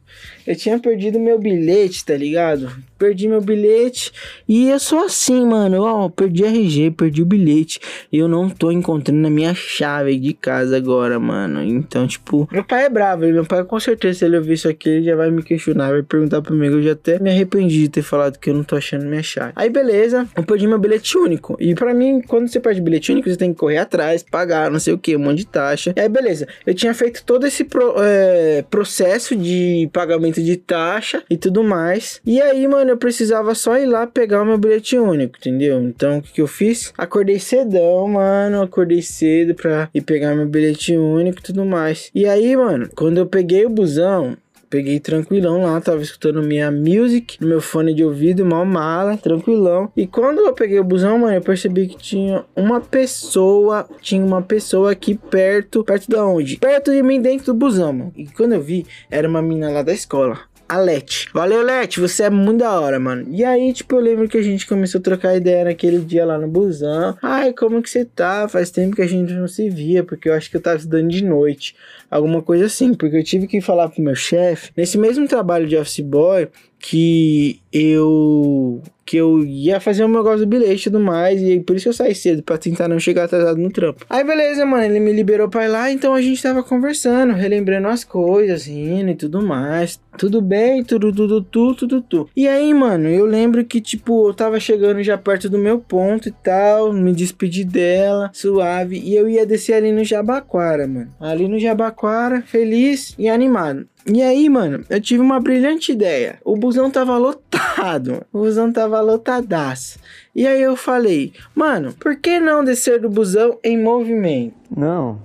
Eu 0.47 0.55
tinha 0.55 0.79
perdido 0.79 1.19
meu 1.19 1.39
bilhete, 1.39 2.05
tá 2.05 2.15
ligado? 2.15 2.71
Perdi 3.05 3.29
meu 3.29 3.43
bilhete 3.43 4.11
e 4.49 4.71
eu 4.71 4.79
sou 4.81 5.01
assim, 5.05 5.45
mano. 5.45 5.83
Ó, 5.83 6.09
perdi 6.09 6.43
RG, 6.43 6.91
perdi 6.93 7.21
o 7.21 7.27
bilhete. 7.27 7.79
Eu 8.11 8.27
não 8.27 8.49
tô 8.49 8.71
encontrando 8.71 9.27
a 9.27 9.31
minha 9.31 9.55
chave 9.55 10.19
de 10.19 10.33
casa 10.33 10.75
agora, 10.79 11.21
mano. 11.21 11.63
Então, 11.63 12.07
tipo, 12.07 12.49
meu 12.51 12.65
pai 12.65 12.87
é 12.87 12.89
bravo. 12.89 13.27
Meu 13.27 13.45
pai, 13.45 13.63
com 13.65 13.79
certeza, 13.79 14.21
se 14.21 14.25
ele 14.25 14.39
ouvir 14.39 14.55
isso 14.55 14.69
aqui, 14.71 14.89
ele 14.89 15.05
já 15.05 15.15
vai 15.15 15.31
me 15.31 15.43
questionar, 15.43 15.91
vai 15.91 16.03
perguntar 16.03 16.41
pra 16.41 16.55
mim. 16.55 16.67
Eu 16.67 16.83
já 16.83 16.93
até 16.93 17.19
me 17.19 17.29
arrependi 17.29 17.81
de 17.83 17.89
ter 17.91 18.01
falado 18.03 18.39
que 18.39 18.49
eu 18.49 18.55
não 18.55 18.65
tô 18.65 18.75
achando 18.75 19.05
minha 19.05 19.23
chave. 19.23 19.53
Aí, 19.55 19.69
beleza, 19.69 20.27
eu 20.35 20.43
perdi 20.43 20.67
meu 20.67 20.79
bilhete 20.79 21.19
único. 21.19 21.59
E 21.61 21.75
pra 21.75 21.93
mim, 21.93 22.23
quando 22.27 22.49
você 22.49 22.59
perde 22.59 22.81
bilhete 22.81 23.13
único, 23.13 23.29
você 23.29 23.37
tem 23.37 23.53
que 23.53 23.59
correr 23.61 23.77
atrás, 23.79 24.23
pagar, 24.23 24.71
não 24.71 24.81
sei 24.81 24.95
o 24.95 24.99
que, 24.99 25.15
um 25.15 25.19
monte 25.21 25.39
de 25.41 25.47
taxa. 25.47 25.93
E 25.95 26.01
aí, 26.01 26.09
beleza, 26.09 26.49
eu 26.67 26.73
tinha 26.75 26.95
feito 26.95 27.23
todo 27.23 27.47
esse 27.47 27.65
pro- 27.65 27.97
é, 27.99 28.63
processo 28.71 29.37
de 29.37 29.91
pagamento 29.93 30.43
de 30.43 30.57
taxa 30.57 31.23
e 31.29 31.37
tudo 31.37 31.63
mais. 31.63 32.21
E 32.25 32.41
aí, 32.41 32.67
mano, 32.67 32.94
eu 32.95 32.99
precisava 32.99 33.55
só 33.55 33.77
ir 33.79 33.87
lá 33.87 34.07
pegar 34.07 34.43
o 34.43 34.47
meu 34.47 34.57
bilhete 34.57 34.97
único, 34.99 35.37
entendeu? 35.37 35.81
Então, 35.83 36.19
o 36.19 36.23
que, 36.23 36.33
que 36.33 36.41
eu 36.41 36.47
fiz? 36.47 36.93
Acordei 36.97 37.39
cedão, 37.39 38.09
mano. 38.09 38.63
Acordei 38.63 39.03
cedo 39.03 39.55
pra 39.55 39.89
ir 39.93 40.01
pegar 40.01 40.35
meu 40.35 40.47
bilhete 40.47 40.97
único 40.97 41.41
e 41.41 41.43
tudo 41.43 41.65
mais. 41.65 42.11
E 42.15 42.27
aí, 42.27 42.57
mano, 42.57 42.89
quando 42.95 43.19
eu 43.19 43.27
peguei 43.27 43.67
o 43.67 43.71
busão, 43.71 44.37
Peguei 44.75 44.99
tranquilão 44.99 45.63
lá, 45.63 45.81
tava 45.81 46.03
escutando 46.03 46.43
minha 46.43 46.69
music 46.69 47.41
no 47.41 47.47
meu 47.47 47.61
fone 47.61 47.95
de 47.95 48.05
ouvido, 48.05 48.45
mal 48.45 48.65
mala, 48.65 49.17
tranquilão. 49.17 49.89
E 49.97 50.05
quando 50.05 50.41
eu 50.41 50.53
peguei 50.53 50.81
o 50.81 50.85
busão, 50.85 51.17
mano, 51.17 51.37
eu 51.37 51.41
percebi 51.41 51.87
que 51.87 51.97
tinha 51.97 52.45
uma 52.57 52.81
pessoa, 52.81 53.89
tinha 54.01 54.25
uma 54.25 54.43
pessoa 54.43 54.91
aqui 54.91 55.15
perto, 55.15 55.85
perto 55.85 56.11
da 56.11 56.27
onde? 56.27 56.57
Perto 56.57 56.91
de 56.91 57.05
mim, 57.05 57.23
dentro 57.23 57.47
do 57.47 57.55
busão, 57.55 57.93
mano. 57.93 58.13
E 58.17 58.27
quando 58.27 58.55
eu 58.55 58.61
vi, 58.61 58.85
era 59.09 59.29
uma 59.29 59.41
menina 59.41 59.71
lá 59.71 59.83
da 59.83 59.93
escola. 59.93 60.41
A 60.69 60.79
Leti. 60.79 61.29
Valeu, 61.33 61.63
Leti, 61.63 62.01
você 62.01 62.25
é 62.25 62.31
muito 62.31 62.61
da 62.61 62.79
hora, 62.81 62.99
mano. 62.99 63.27
E 63.31 63.45
aí, 63.45 63.73
tipo, 63.73 63.97
eu 63.97 64.01
lembro 64.01 64.29
que 64.29 64.39
a 64.39 64.43
gente 64.43 64.67
começou 64.67 64.99
a 64.99 65.03
trocar 65.03 65.37
ideia 65.37 65.65
naquele 65.65 65.99
dia 65.99 66.25
lá 66.25 66.39
no 66.39 66.49
busão. 66.49 67.17
Ai, 67.23 67.53
como 67.53 67.83
que 67.83 67.91
você 67.91 68.05
tá? 68.05 68.49
Faz 68.49 68.71
tempo 68.71 68.97
que 68.97 69.03
a 69.03 69.07
gente 69.07 69.33
não 69.33 69.47
se 69.47 69.69
via, 69.69 70.03
porque 70.03 70.29
eu 70.29 70.35
acho 70.35 70.51
que 70.51 70.57
eu 70.57 70.61
tava 70.61 70.77
estudando 70.77 71.09
de 71.09 71.25
noite. 71.25 71.77
Alguma 72.15 72.41
coisa 72.41 72.67
assim, 72.67 72.95
porque 72.95 73.17
eu 73.17 73.25
tive 73.25 73.49
que 73.49 73.61
falar 73.61 73.89
pro 73.89 74.01
meu 74.01 74.15
chefe, 74.15 74.71
nesse 74.77 74.97
mesmo 74.97 75.27
trabalho 75.27 75.67
de 75.67 75.77
office 75.77 75.99
boy, 75.99 76.49
que 76.79 77.61
eu 77.73 78.81
que 79.07 79.19
eu 79.19 79.45
ia 79.45 79.81
fazer 79.81 80.03
um 80.03 80.09
negócio 80.09 80.41
do 80.41 80.47
bilhete 80.47 80.89
e 80.89 80.91
tudo 80.91 80.99
mais, 80.99 81.43
e 81.43 81.61
por 81.61 81.77
isso 81.77 81.89
eu 81.89 81.93
saí 81.93 82.15
cedo, 82.15 82.43
pra 82.43 82.57
tentar 82.57 82.89
não 82.89 82.99
chegar 82.99 83.25
atrasado 83.25 83.59
no 83.59 83.71
trampo. 83.71 84.07
Aí 84.09 84.25
beleza, 84.25 84.65
mano, 84.65 84.85
ele 84.85 84.99
me 84.99 85.13
liberou 85.13 85.47
pra 85.49 85.67
ir 85.67 85.69
lá, 85.69 85.91
então 85.91 86.15
a 86.15 86.23
gente 86.23 86.43
tava 86.43 86.63
conversando, 86.63 87.35
relembrando 87.35 87.89
as 87.89 88.03
coisas, 88.03 88.67
rindo 88.67 89.11
e 89.11 89.15
tudo 89.15 89.43
mais. 89.43 90.01
Tudo 90.17 90.41
bem, 90.41 90.83
tudo, 90.83 91.13
tudo, 91.13 91.43
tudo, 91.43 91.75
tudo, 91.75 92.01
tudo. 92.01 92.31
E 92.35 92.49
aí, 92.49 92.73
mano, 92.73 93.09
eu 93.09 93.27
lembro 93.27 93.65
que, 93.65 93.81
tipo, 93.81 94.29
eu 94.29 94.33
tava 94.33 94.59
chegando 94.59 95.03
já 95.03 95.19
perto 95.19 95.51
do 95.51 95.59
meu 95.59 95.79
ponto 95.81 96.29
e 96.29 96.33
tal, 96.33 96.93
me 96.93 97.13
despedi 97.13 97.65
dela, 97.65 98.31
suave, 98.33 98.99
e 98.99 99.15
eu 99.15 99.29
ia 99.29 99.45
descer 99.45 99.75
ali 99.75 99.93
no 99.93 100.05
Jabaquara, 100.05 100.87
mano. 100.87 101.11
Ali 101.21 101.47
no 101.47 101.59
Jabaquara, 101.59 102.04
feliz 102.47 103.15
e 103.19 103.29
animado. 103.29 103.87
E 104.07 104.23
aí, 104.23 104.49
mano, 104.49 104.85
eu 104.91 105.01
tive 105.01 105.23
uma 105.23 105.41
brilhante 105.41 105.93
ideia. 105.93 106.39
O 106.45 106.57
busão 106.57 106.91
tava 106.91 107.17
lotado, 107.17 108.23
o 108.33 108.41
busão 108.41 108.71
tava 108.71 109.01
lotadaço. 109.01 109.99
E 110.35 110.47
aí 110.47 110.61
eu 110.61 110.77
falei, 110.77 111.33
mano, 111.55 111.95
por 111.95 112.17
que 112.17 112.39
não 112.39 112.63
descer 112.63 113.01
do 113.01 113.09
busão 113.09 113.59
em 113.65 113.83
movimento? 113.83 114.55
Não, 114.75 115.19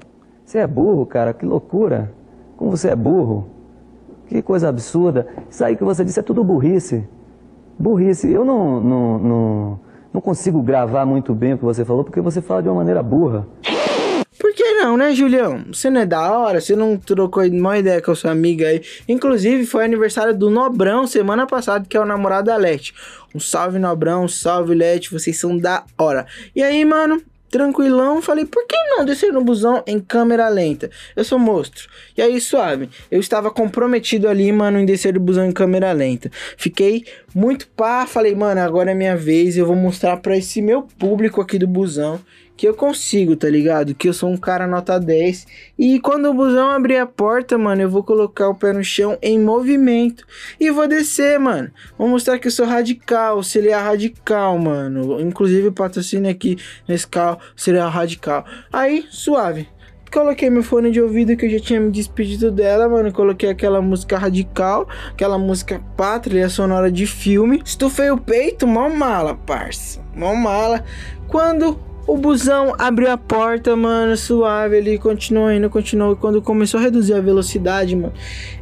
você 0.46 0.60
é 0.60 0.68
burro, 0.68 1.06
cara, 1.06 1.34
que 1.34 1.46
loucura. 1.46 2.12
Como 2.56 2.72
você 2.72 2.90
é 2.90 2.96
burro. 2.96 3.50
Que 4.28 4.42
coisa 4.42 4.70
absurda. 4.70 5.28
Isso 5.50 5.64
aí 5.64 5.76
que 5.76 5.84
você 5.84 6.06
disse 6.06 6.20
é 6.20 6.24
tudo 6.24 6.44
burrice. 6.44 7.04
Burrice. 7.78 8.32
Eu 8.32 8.46
não, 8.46 8.80
não, 8.80 9.20
não, 9.20 9.80
não 10.14 10.22
consigo 10.22 10.62
gravar 10.62 11.06
muito 11.06 11.34
bem 11.34 11.54
o 11.54 11.58
que 11.58 11.66
você 11.66 11.84
falou 11.84 12.04
porque 12.04 12.22
você 12.22 12.42
fala 12.42 12.62
de 12.62 12.70
uma 12.70 12.76
maneira 12.76 13.04
burra. 13.04 13.48
Por 14.40 14.54
que 14.54 14.64
não, 14.76 14.96
né, 14.96 15.14
Julião? 15.14 15.66
Você 15.68 15.90
não 15.90 16.00
é 16.00 16.06
da 16.06 16.32
hora? 16.32 16.62
Você 16.62 16.74
não 16.74 16.96
trocou 16.96 17.44
uma 17.44 17.78
ideia 17.78 18.02
com 18.02 18.12
a 18.12 18.16
sua 18.16 18.32
amiga 18.32 18.70
aí? 18.70 18.82
Inclusive, 19.06 19.66
foi 19.66 19.84
aniversário 19.84 20.34
do 20.34 20.50
Nobrão 20.50 21.06
semana 21.06 21.46
passada, 21.46 21.86
que 21.88 21.98
é 21.98 22.00
o 22.00 22.06
namorado 22.06 22.46
da 22.46 22.56
Leti. 22.56 22.94
Um 23.36 23.40
salve, 23.40 23.78
Nobrão, 23.78 24.24
um 24.24 24.28
salve, 24.30 24.74
Leti, 24.74 25.12
vocês 25.12 25.38
são 25.38 25.58
da 25.58 25.84
hora. 25.98 26.26
E 26.56 26.64
aí, 26.64 26.86
mano, 26.86 27.22
tranquilão, 27.50 28.22
falei, 28.22 28.46
por 28.46 28.66
que 28.66 28.78
não 28.96 29.04
descer 29.04 29.34
no 29.34 29.44
busão 29.44 29.84
em 29.86 30.00
câmera 30.00 30.48
lenta? 30.48 30.90
Eu 31.18 31.26
sou 31.26 31.38
monstro. 31.38 31.90
E 32.16 32.22
aí, 32.22 32.40
suave, 32.40 32.90
eu 33.12 33.20
estava 33.20 33.52
comprometido 33.52 34.30
ali, 34.30 34.50
mano, 34.54 34.80
em 34.80 34.86
descer 34.86 35.12
do 35.12 35.20
busão 35.20 35.46
em 35.46 35.52
câmera 35.52 35.92
lenta. 35.92 36.32
Fiquei 36.56 37.04
muito 37.36 37.68
pá, 37.68 38.08
falei, 38.08 38.34
mano, 38.36 38.62
agora 38.62 38.92
é 38.92 38.96
minha 38.96 39.18
vez, 39.18 39.58
eu 39.58 39.66
vou 39.66 39.76
mostrar 39.76 40.16
para 40.16 40.38
esse 40.38 40.62
meu 40.62 40.84
público 40.84 41.42
aqui 41.42 41.60
do 41.60 41.68
busão 41.68 42.22
que 42.60 42.68
eu 42.68 42.74
consigo, 42.74 43.38
tá 43.38 43.50
ligado? 43.50 43.96
Que 43.96 44.10
eu 44.10 44.14
sou 44.14 44.30
um 44.30 44.36
cara 44.36 44.68
nota 44.68 45.00
10. 45.00 45.48
E 45.78 45.98
quando 46.02 46.26
o 46.26 46.34
busão 46.34 46.72
abrir 46.72 46.98
a 46.98 47.06
porta, 47.06 47.58
mano, 47.58 47.84
eu 47.84 47.90
vou 47.90 48.04
colocar 48.04 48.50
o 48.50 48.54
pé 48.54 48.74
no 48.74 48.84
chão 48.84 49.18
em 49.22 49.40
movimento. 49.40 50.26
E 50.60 50.70
vou 50.70 50.86
descer, 50.86 51.40
mano. 51.40 51.72
Vou 51.98 52.10
mostrar 52.10 52.38
que 52.38 52.48
eu 52.48 52.52
sou 52.52 52.66
radical, 52.66 53.42
seria 53.44 53.80
radical, 53.80 54.58
mano. 54.58 55.22
Inclusive, 55.22 55.72
patrocínio 55.72 56.30
aqui 56.30 56.58
nesse 56.86 57.08
carro 57.08 57.40
seria 57.56 57.88
radical. 57.88 58.44
Aí, 58.74 59.06
suave. 59.10 59.70
Coloquei 60.12 60.50
meu 60.50 60.62
fone 60.62 60.92
de 60.92 61.02
ouvido 61.02 61.38
que 61.38 61.46
eu 61.46 61.50
já 61.50 61.62
tinha 61.62 61.80
me 61.80 61.92
despedido 61.92 62.52
dela, 62.52 62.90
mano. 62.90 63.14
Coloquei 63.14 63.50
aquela 63.50 63.82
música 63.82 64.18
radical, 64.18 64.86
aquela 65.12 65.38
música 65.38 65.82
pátria 65.96 66.50
sonora 66.50 66.92
de 66.92 67.08
filme. 67.08 67.62
Estufei 67.64 68.12
o 68.12 68.18
peito, 68.18 68.68
mó 68.68 68.90
mala, 68.90 69.34
parça. 69.34 70.02
Mó 70.14 70.36
mala. 70.36 70.84
Quando 71.30 71.88
o 72.10 72.18
busão 72.18 72.74
abriu 72.78 73.12
a 73.12 73.18
porta, 73.18 73.76
mano, 73.76 74.18
suave. 74.18 74.78
Ele 74.78 74.98
continuou 74.98 75.52
indo, 75.52 75.70
continuou. 75.70 76.16
Quando 76.16 76.42
começou 76.42 76.80
a 76.80 76.84
reduzir 76.84 77.14
a 77.14 77.22
velocidade, 77.22 77.96
mano, 77.96 78.14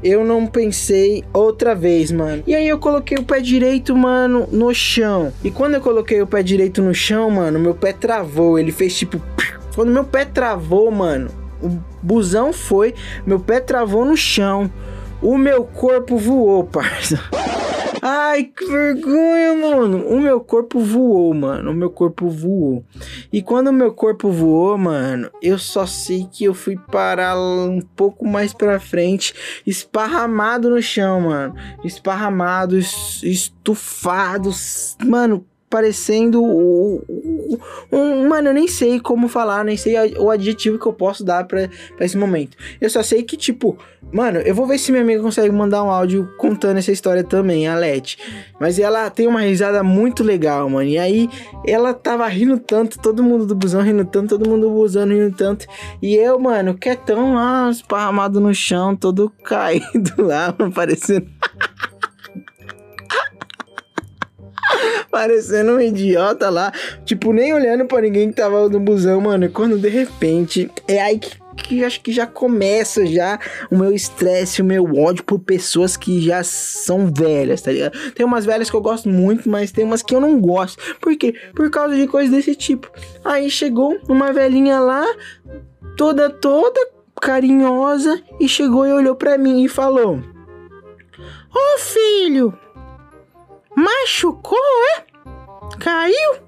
eu 0.04 0.26
não 0.26 0.46
pensei 0.46 1.24
outra 1.34 1.74
vez, 1.74 2.12
mano. 2.12 2.44
E 2.46 2.54
aí 2.54 2.68
eu 2.68 2.78
coloquei 2.78 3.18
o 3.18 3.24
pé 3.24 3.40
direito, 3.40 3.96
mano, 3.96 4.48
no 4.52 4.74
chão. 4.74 5.32
E 5.44 5.50
quando 5.50 5.76
eu 5.76 5.82
coloquei 5.82 6.22
o 6.22 6.28
pé 6.28 6.44
direito 6.44 6.82
no 6.82 6.94
chão, 6.94 7.30
mano, 7.30 7.58
meu 7.58 7.74
pé 7.74 7.94
travou. 7.94 8.60
Ele 8.60 8.72
fez 8.72 8.98
tipo. 8.98 9.22
Quando 9.74 9.92
meu 9.92 10.04
pé 10.04 10.26
travou, 10.26 10.92
mano, 10.92 11.30
o 11.62 11.70
busão 12.02 12.52
foi, 12.52 12.94
meu 13.26 13.40
pé 13.40 13.62
travou 13.62 14.04
no 14.04 14.18
chão. 14.18 14.70
O 15.22 15.38
meu 15.38 15.64
corpo 15.64 16.18
voou, 16.18 16.64
parça. 16.64 17.20
Ai, 18.02 18.44
que 18.44 18.66
vergonha, 18.66 19.56
mano. 19.56 20.08
O 20.08 20.22
meu 20.22 20.40
corpo 20.40 20.80
voou, 20.80 21.34
mano. 21.34 21.72
O 21.72 21.74
meu 21.74 21.90
corpo 21.90 22.30
voou. 22.30 22.86
E 23.34 23.42
quando 23.42 23.68
o 23.68 23.74
meu 23.74 23.92
corpo 23.92 24.32
voou, 24.32 24.78
mano, 24.78 25.30
eu 25.42 25.58
só 25.58 25.86
sei 25.86 26.28
que 26.32 26.44
eu 26.44 26.54
fui 26.54 26.78
parar 26.78 27.38
um 27.38 27.82
pouco 27.82 28.26
mais 28.26 28.54
pra 28.54 28.80
frente, 28.80 29.34
esparramado 29.66 30.70
no 30.70 30.82
chão, 30.82 31.22
mano. 31.22 31.56
Esparramado, 31.84 32.78
estufado, 32.78 34.52
mano 35.04 35.46
parecendo 35.70 36.42
um, 36.44 37.02
um, 37.92 38.28
mano, 38.28 38.50
eu 38.50 38.54
nem 38.54 38.68
sei 38.68 39.00
como 39.00 39.28
falar, 39.28 39.66
nem 39.66 39.76
sei 39.76 39.96
o 40.18 40.30
adjetivo 40.30 40.80
que 40.80 40.86
eu 40.86 40.94
posso 40.94 41.24
dar 41.24 41.46
para 41.46 41.70
esse 42.00 42.18
momento. 42.18 42.58
Eu 42.80 42.90
só 42.90 43.04
sei 43.04 43.24
que 43.24 43.36
tipo, 43.36 43.78
mano, 44.12 44.40
eu 44.40 44.56
vou 44.56 44.66
ver 44.66 44.78
se 44.78 44.92
minha 44.92 45.04
amiga 45.04 45.22
consegue 45.22 45.52
mandar 45.52 45.84
um 45.84 45.90
áudio 45.90 46.30
contando 46.38 46.78
essa 46.78 46.92
história 46.92 47.24
também, 47.24 47.68
a 47.68 47.76
Leti. 47.76 48.18
Mas 48.60 48.80
ela 48.80 49.10
tem 49.10 49.28
uma 49.28 49.42
risada 49.42 49.84
muito 49.84 50.24
legal, 50.24 50.70
mano. 50.70 50.88
E 50.88 50.98
aí 50.98 51.30
ela 51.66 51.94
tava 51.94 52.26
rindo 52.28 52.58
tanto, 52.58 53.00
todo 53.00 53.24
mundo 53.24 53.46
do 53.46 53.56
busão 53.56 53.82
rindo 53.82 54.06
tanto, 54.06 54.38
todo 54.38 54.50
mundo 54.50 54.68
do 54.68 54.74
busão 54.74 55.06
rindo 55.06 55.36
tanto. 55.36 55.68
E 56.02 56.16
eu, 56.16 56.40
mano, 56.40 56.76
quietão 56.76 57.36
lá, 57.36 57.70
esparramado 57.70 58.40
no 58.40 58.54
chão, 58.54 58.96
todo 58.96 59.30
caído 59.44 60.14
lá, 60.18 60.54
parecendo 60.74 61.28
parecendo 65.12 65.74
um 65.74 65.80
idiota 65.80 66.50
lá, 66.50 66.72
tipo, 67.06 67.34
nem 67.34 67.54
olhando 67.54 67.86
para 67.86 68.02
ninguém 68.02 68.30
que 68.30 68.36
tava 68.36 68.68
no 68.70 68.80
busão, 68.80 69.22
mano. 69.22 69.46
E 69.46 69.50
quando 69.50 69.78
de 69.78 69.90
repente, 69.90 70.70
é 70.88 71.02
aí 71.02 71.20
que 71.20 71.48
que 71.58 71.84
acho 71.84 72.02
que 72.02 72.12
já 72.12 72.26
começa 72.28 73.06
já 73.06 73.40
o 73.70 73.78
meu 73.78 73.92
estresse, 73.92 74.62
o 74.62 74.66
meu 74.66 74.84
ódio 74.96 75.24
por 75.24 75.40
pessoas 75.40 75.98
que 75.98 76.22
já 76.22 76.44
são 76.44 77.12
velhas, 77.12 77.62
tá 77.62 77.72
ligado? 77.72 77.98
Tem 78.12 78.26
umas 78.26 78.46
velhas 78.46 78.70
que 78.70 78.76
eu 78.76 78.82
gosto 78.82 79.10
muito, 79.10 79.50
mas 79.50 79.72
tem 79.72 79.84
umas 79.84 80.04
que 80.04 80.16
eu 80.16 80.22
não 80.22 80.40
gosto. 80.40 80.96
Por 81.02 81.16
quê? 81.18 81.34
Por 81.56 81.70
causa 81.70 81.96
de 81.96 82.08
coisas 82.08 82.32
desse 82.32 82.56
tipo. 82.56 82.90
Aí 83.26 83.50
chegou 83.50 83.98
uma 84.08 84.32
velhinha 84.32 84.80
lá, 84.80 85.04
toda 85.98 86.30
toda 86.30 86.80
carinhosa 87.20 88.22
e 88.40 88.48
chegou 88.48 88.86
e 88.86 88.94
olhou 88.94 89.16
para 89.16 89.38
mim 89.38 89.64
e 89.64 89.68
falou: 89.68 90.18
"Ô 90.18 91.58
oh, 91.58 91.80
filho, 91.80 92.54
machucou, 94.08 94.58
é?" 94.96 95.06
Caiu? 95.80 96.47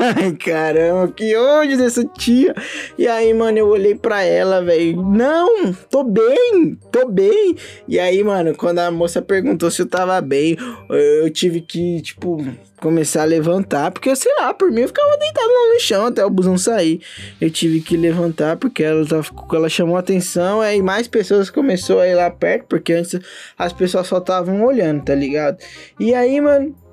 Ai, 0.00 0.32
caramba, 0.38 1.12
que 1.12 1.34
ódio 1.36 1.76
dessa 1.76 2.04
tia. 2.04 2.54
E 2.96 3.08
aí, 3.08 3.34
mano, 3.34 3.58
eu 3.58 3.68
olhei 3.68 3.94
pra 3.94 4.22
ela, 4.22 4.62
velho. 4.62 5.02
Não, 5.02 5.72
tô 5.90 6.04
bem, 6.04 6.78
tô 6.92 7.08
bem. 7.08 7.56
E 7.88 7.98
aí, 7.98 8.22
mano, 8.22 8.54
quando 8.54 8.78
a 8.78 8.90
moça 8.90 9.20
perguntou 9.20 9.70
se 9.70 9.82
eu 9.82 9.86
tava 9.86 10.20
bem, 10.20 10.56
eu 10.88 11.28
tive 11.30 11.60
que, 11.60 12.00
tipo, 12.00 12.38
começar 12.80 13.22
a 13.22 13.26
levantar. 13.26 13.90
Porque, 13.90 14.14
sei 14.14 14.32
lá, 14.36 14.54
por 14.54 14.70
mim 14.70 14.82
eu 14.82 14.88
ficava 14.88 15.16
deitado 15.16 15.48
lá 15.48 15.74
no 15.74 15.80
chão 15.80 16.06
até 16.06 16.24
o 16.24 16.30
busão 16.30 16.56
sair. 16.56 17.00
Eu 17.40 17.50
tive 17.50 17.80
que 17.80 17.96
levantar 17.96 18.56
porque 18.56 18.84
ela, 18.84 19.04
tava, 19.04 19.26
ela 19.52 19.68
chamou 19.68 19.96
atenção. 19.96 20.60
Aí 20.60 20.80
mais 20.80 21.08
pessoas 21.08 21.50
começaram 21.50 22.00
a 22.00 22.08
ir 22.08 22.14
lá 22.14 22.30
perto. 22.30 22.66
Porque 22.68 22.92
antes 22.92 23.18
as 23.58 23.72
pessoas 23.72 24.06
só 24.06 24.18
estavam 24.18 24.64
olhando, 24.64 25.04
tá 25.04 25.14
ligado? 25.14 25.58
E 25.98 26.14
aí, 26.14 26.40
mano 26.40 26.83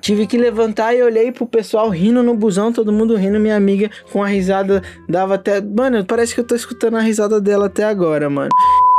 Tive 0.00 0.26
que 0.26 0.38
levantar 0.38 0.94
e 0.94 1.02
olhei 1.02 1.32
pro 1.32 1.46
pessoal 1.46 1.88
rindo 1.88 2.22
no 2.22 2.34
busão, 2.34 2.72
todo 2.72 2.92
mundo 2.92 3.16
rindo, 3.16 3.40
minha 3.40 3.56
amiga 3.56 3.90
com 4.12 4.22
a 4.22 4.26
risada 4.26 4.82
dava 5.08 5.34
até. 5.34 5.60
Mano, 5.60 6.04
parece 6.04 6.34
que 6.34 6.40
eu 6.40 6.46
tô 6.46 6.54
escutando 6.54 6.96
a 6.96 7.00
risada 7.00 7.40
dela 7.40 7.66
até 7.66 7.84
agora, 7.84 8.30
mano. 8.30 8.50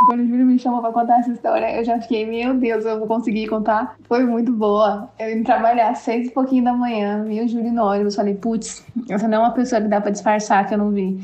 Quando 0.05 0.21
o 0.21 0.27
Júlio 0.27 0.45
me 0.45 0.57
chamou 0.57 0.81
pra 0.81 0.91
contar 0.91 1.19
essa 1.19 1.31
história, 1.31 1.77
eu 1.77 1.83
já 1.83 1.99
fiquei, 1.99 2.25
meu 2.25 2.53
Deus, 2.53 2.85
eu 2.85 2.99
vou 2.99 3.07
conseguir 3.07 3.47
contar. 3.47 3.95
Foi 4.07 4.23
muito 4.23 4.51
boa. 4.51 5.09
Eu 5.19 5.37
ia 5.37 5.43
trabalhar 5.43 5.89
às 5.89 5.99
seis 5.99 6.27
e 6.27 6.31
pouquinho 6.31 6.63
da 6.63 6.73
manhã, 6.73 7.23
vi 7.23 7.41
o 7.41 7.47
Júlio 7.47 7.71
no 7.71 7.83
ônibus, 7.83 8.15
falei, 8.15 8.33
putz, 8.33 8.85
essa 9.09 9.27
não 9.27 9.37
é 9.37 9.39
uma 9.41 9.51
pessoa 9.51 9.81
que 9.81 9.87
dá 9.87 10.01
pra 10.01 10.11
disfarçar 10.11 10.67
que 10.67 10.73
eu 10.73 10.77
não 10.77 10.91
vi 10.91 11.19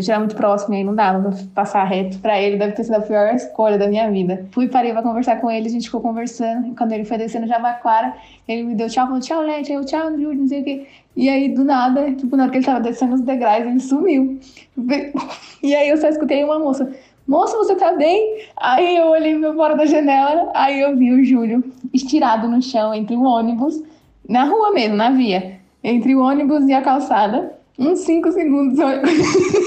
gente 0.00 0.10
era 0.10 0.18
muito 0.18 0.36
próximo 0.36 0.74
e 0.74 0.78
aí 0.78 0.84
não 0.84 0.94
dava 0.94 1.30
passar 1.54 1.84
reto 1.84 2.18
pra 2.18 2.40
ele, 2.40 2.56
deve 2.56 2.72
ter 2.72 2.84
sido 2.84 2.94
a 2.96 3.00
pior 3.00 3.34
escolha 3.34 3.78
da 3.78 3.86
minha 3.88 4.10
vida. 4.10 4.46
Fui, 4.52 4.68
parei 4.68 4.92
pra 4.92 5.02
conversar 5.02 5.40
com 5.40 5.50
ele, 5.50 5.68
a 5.68 5.70
gente 5.70 5.86
ficou 5.86 6.00
conversando, 6.00 6.74
quando 6.76 6.92
ele 6.92 7.04
foi 7.04 7.18
descendo 7.18 7.46
Jabaquara, 7.46 8.14
ele 8.46 8.64
me 8.64 8.74
deu 8.74 8.88
tchau, 8.88 9.06
falou 9.06 9.20
tchau, 9.20 9.42
Lete, 9.42 9.72
eu 9.72 9.84
tchau, 9.84 10.10
Júlio, 10.12 10.34
não 10.34 10.48
sei 10.48 10.60
o 10.60 10.64
quê. 10.64 10.86
E 11.16 11.28
aí, 11.28 11.48
do 11.48 11.64
nada, 11.64 12.12
tipo, 12.12 12.36
na 12.36 12.44
hora 12.44 12.52
que 12.52 12.58
ele 12.58 12.66
tava 12.66 12.80
descendo 12.80 13.14
os 13.14 13.22
degraus, 13.22 13.64
ele 13.64 13.80
sumiu. 13.80 14.38
E 15.62 15.74
aí 15.74 15.88
eu 15.88 15.96
só 15.96 16.06
escutei 16.06 16.44
uma 16.44 16.60
moça, 16.60 16.88
Moça, 17.26 17.56
você 17.56 17.74
tá 17.74 17.92
bem? 17.92 18.38
Aí 18.56 18.96
eu 18.96 19.06
olhei 19.06 19.36
pra 19.36 19.52
fora 19.52 19.74
da 19.74 19.84
janela, 19.84 20.48
aí 20.54 20.80
eu 20.80 20.96
vi 20.96 21.12
o 21.12 21.24
Júlio 21.24 21.64
estirado 21.92 22.46
no 22.46 22.62
chão 22.62 22.94
entre 22.94 23.16
o 23.16 23.22
ônibus, 23.24 23.82
na 24.28 24.44
rua 24.44 24.72
mesmo, 24.72 24.94
na 24.94 25.10
via, 25.10 25.58
entre 25.82 26.14
o 26.14 26.20
ônibus 26.20 26.68
e 26.68 26.72
a 26.72 26.82
calçada, 26.82 27.52
uns 27.76 28.00
cinco 28.00 28.30
segundos 28.30 28.78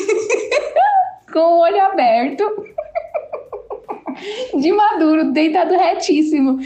com 1.39 1.53
o 1.53 1.59
olho 1.59 1.81
aberto, 1.81 2.43
de 4.59 4.71
maduro, 4.73 5.31
deitado 5.31 5.73
retíssimo, 5.73 6.59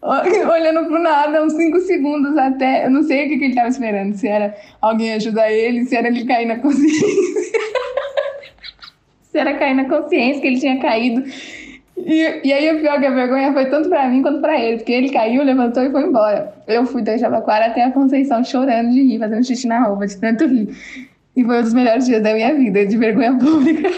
olhando 0.02 0.86
pro 0.86 0.98
nada, 0.98 1.44
uns 1.44 1.52
cinco 1.52 1.78
segundos 1.80 2.36
até. 2.38 2.86
Eu 2.86 2.90
não 2.90 3.02
sei 3.02 3.26
o 3.26 3.28
que, 3.28 3.38
que 3.38 3.44
ele 3.44 3.54
tava 3.54 3.68
esperando, 3.68 4.14
se 4.14 4.26
era 4.26 4.56
alguém 4.80 5.12
ajudar 5.12 5.52
ele, 5.52 5.84
se 5.84 5.94
era 5.94 6.08
ele 6.08 6.24
cair 6.24 6.46
na 6.46 6.58
consciência. 6.58 7.06
se 9.30 9.38
era 9.38 9.54
cair 9.54 9.74
na 9.74 9.84
consciência 9.84 10.40
que 10.40 10.46
ele 10.46 10.60
tinha 10.60 10.80
caído. 10.80 11.22
E, 11.96 12.40
e 12.44 12.52
aí 12.52 12.76
o 12.76 12.80
pior 12.80 12.98
que 12.98 13.06
a 13.06 13.10
vergonha 13.10 13.52
foi 13.52 13.66
tanto 13.66 13.88
pra 13.88 14.08
mim 14.08 14.22
quanto 14.22 14.40
pra 14.40 14.58
ele, 14.58 14.78
porque 14.78 14.92
ele 14.92 15.10
caiu, 15.10 15.42
levantou 15.42 15.82
e 15.82 15.90
foi 15.90 16.02
embora. 16.02 16.54
Eu 16.66 16.86
fui 16.86 17.02
da 17.02 17.16
Jabaquara 17.16 17.66
até 17.66 17.84
a 17.84 17.92
Conceição 17.92 18.42
chorando 18.42 18.90
de 18.90 19.02
rir, 19.02 19.18
fazendo 19.18 19.44
xixi 19.44 19.68
na 19.68 19.84
roupa, 19.84 20.06
de 20.06 20.16
tanto 20.16 20.46
rir. 20.46 20.74
E 21.36 21.44
foi 21.44 21.58
um 21.58 21.62
dos 21.62 21.74
melhores 21.74 22.06
dias 22.06 22.22
da 22.22 22.32
minha 22.32 22.54
vida, 22.54 22.86
de 22.86 22.96
vergonha 22.96 23.36
pública. 23.38 23.90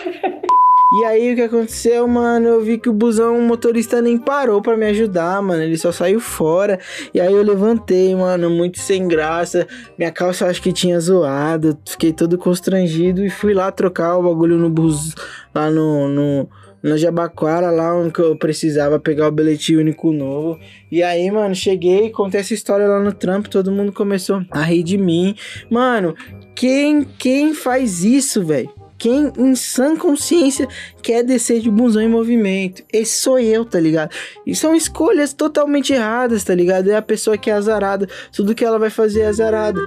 E 0.92 1.04
aí 1.04 1.32
o 1.32 1.34
que 1.34 1.42
aconteceu, 1.42 2.06
mano? 2.06 2.46
Eu 2.46 2.62
vi 2.62 2.78
que 2.78 2.88
o 2.88 2.92
busão, 2.92 3.36
o 3.36 3.42
motorista 3.42 4.00
nem 4.00 4.16
parou 4.16 4.62
para 4.62 4.76
me 4.76 4.86
ajudar, 4.86 5.42
mano. 5.42 5.62
Ele 5.62 5.76
só 5.76 5.90
saiu 5.90 6.20
fora. 6.20 6.78
E 7.12 7.20
aí 7.20 7.32
eu 7.32 7.42
levantei, 7.42 8.14
mano, 8.14 8.48
muito 8.48 8.78
sem 8.78 9.08
graça. 9.08 9.66
Minha 9.98 10.12
calça 10.12 10.46
acho 10.46 10.62
que 10.62 10.72
tinha 10.72 10.98
zoado. 11.00 11.76
Fiquei 11.84 12.12
todo 12.12 12.38
constrangido 12.38 13.24
e 13.24 13.28
fui 13.28 13.52
lá 13.52 13.70
trocar 13.72 14.16
o 14.16 14.22
bagulho 14.22 14.56
no 14.56 14.70
bus 14.70 15.14
lá 15.52 15.70
no, 15.70 16.08
no 16.08 16.48
na 16.86 16.96
Jabaquara, 16.96 17.70
lá 17.70 17.94
onde 17.94 18.16
eu 18.18 18.36
precisava 18.36 19.00
pegar 19.00 19.26
o 19.26 19.32
bilhete 19.32 19.76
único 19.76 20.12
novo. 20.12 20.58
E 20.90 21.02
aí, 21.02 21.28
mano, 21.32 21.54
cheguei, 21.54 22.10
contei 22.10 22.40
essa 22.40 22.54
história 22.54 22.86
lá 22.86 23.00
no 23.00 23.12
trampo, 23.12 23.50
todo 23.50 23.72
mundo 23.72 23.92
começou 23.92 24.44
a 24.52 24.62
rir 24.62 24.84
de 24.84 24.96
mim. 24.96 25.34
Mano, 25.68 26.14
quem, 26.56 27.04
quem 27.04 27.52
faz 27.52 28.02
isso, 28.02 28.42
velho? 28.42 28.72
Quem 28.98 29.30
em 29.36 29.54
sã 29.54 29.94
consciência 29.94 30.66
quer 31.02 31.22
descer 31.22 31.60
de 31.60 31.70
busão 31.70 32.00
em 32.00 32.08
movimento? 32.08 32.82
Esse 32.90 33.20
sou 33.20 33.38
eu, 33.38 33.62
tá 33.62 33.78
ligado? 33.78 34.10
E 34.46 34.54
são 34.54 34.74
escolhas 34.74 35.34
totalmente 35.34 35.92
erradas, 35.92 36.42
tá 36.42 36.54
ligado? 36.54 36.90
É 36.90 36.96
a 36.96 37.02
pessoa 37.02 37.36
que 37.36 37.50
é 37.50 37.52
azarada, 37.52 38.08
tudo 38.32 38.54
que 38.54 38.64
ela 38.64 38.78
vai 38.78 38.88
fazer 38.88 39.20
é 39.20 39.26
azarada. 39.26 39.78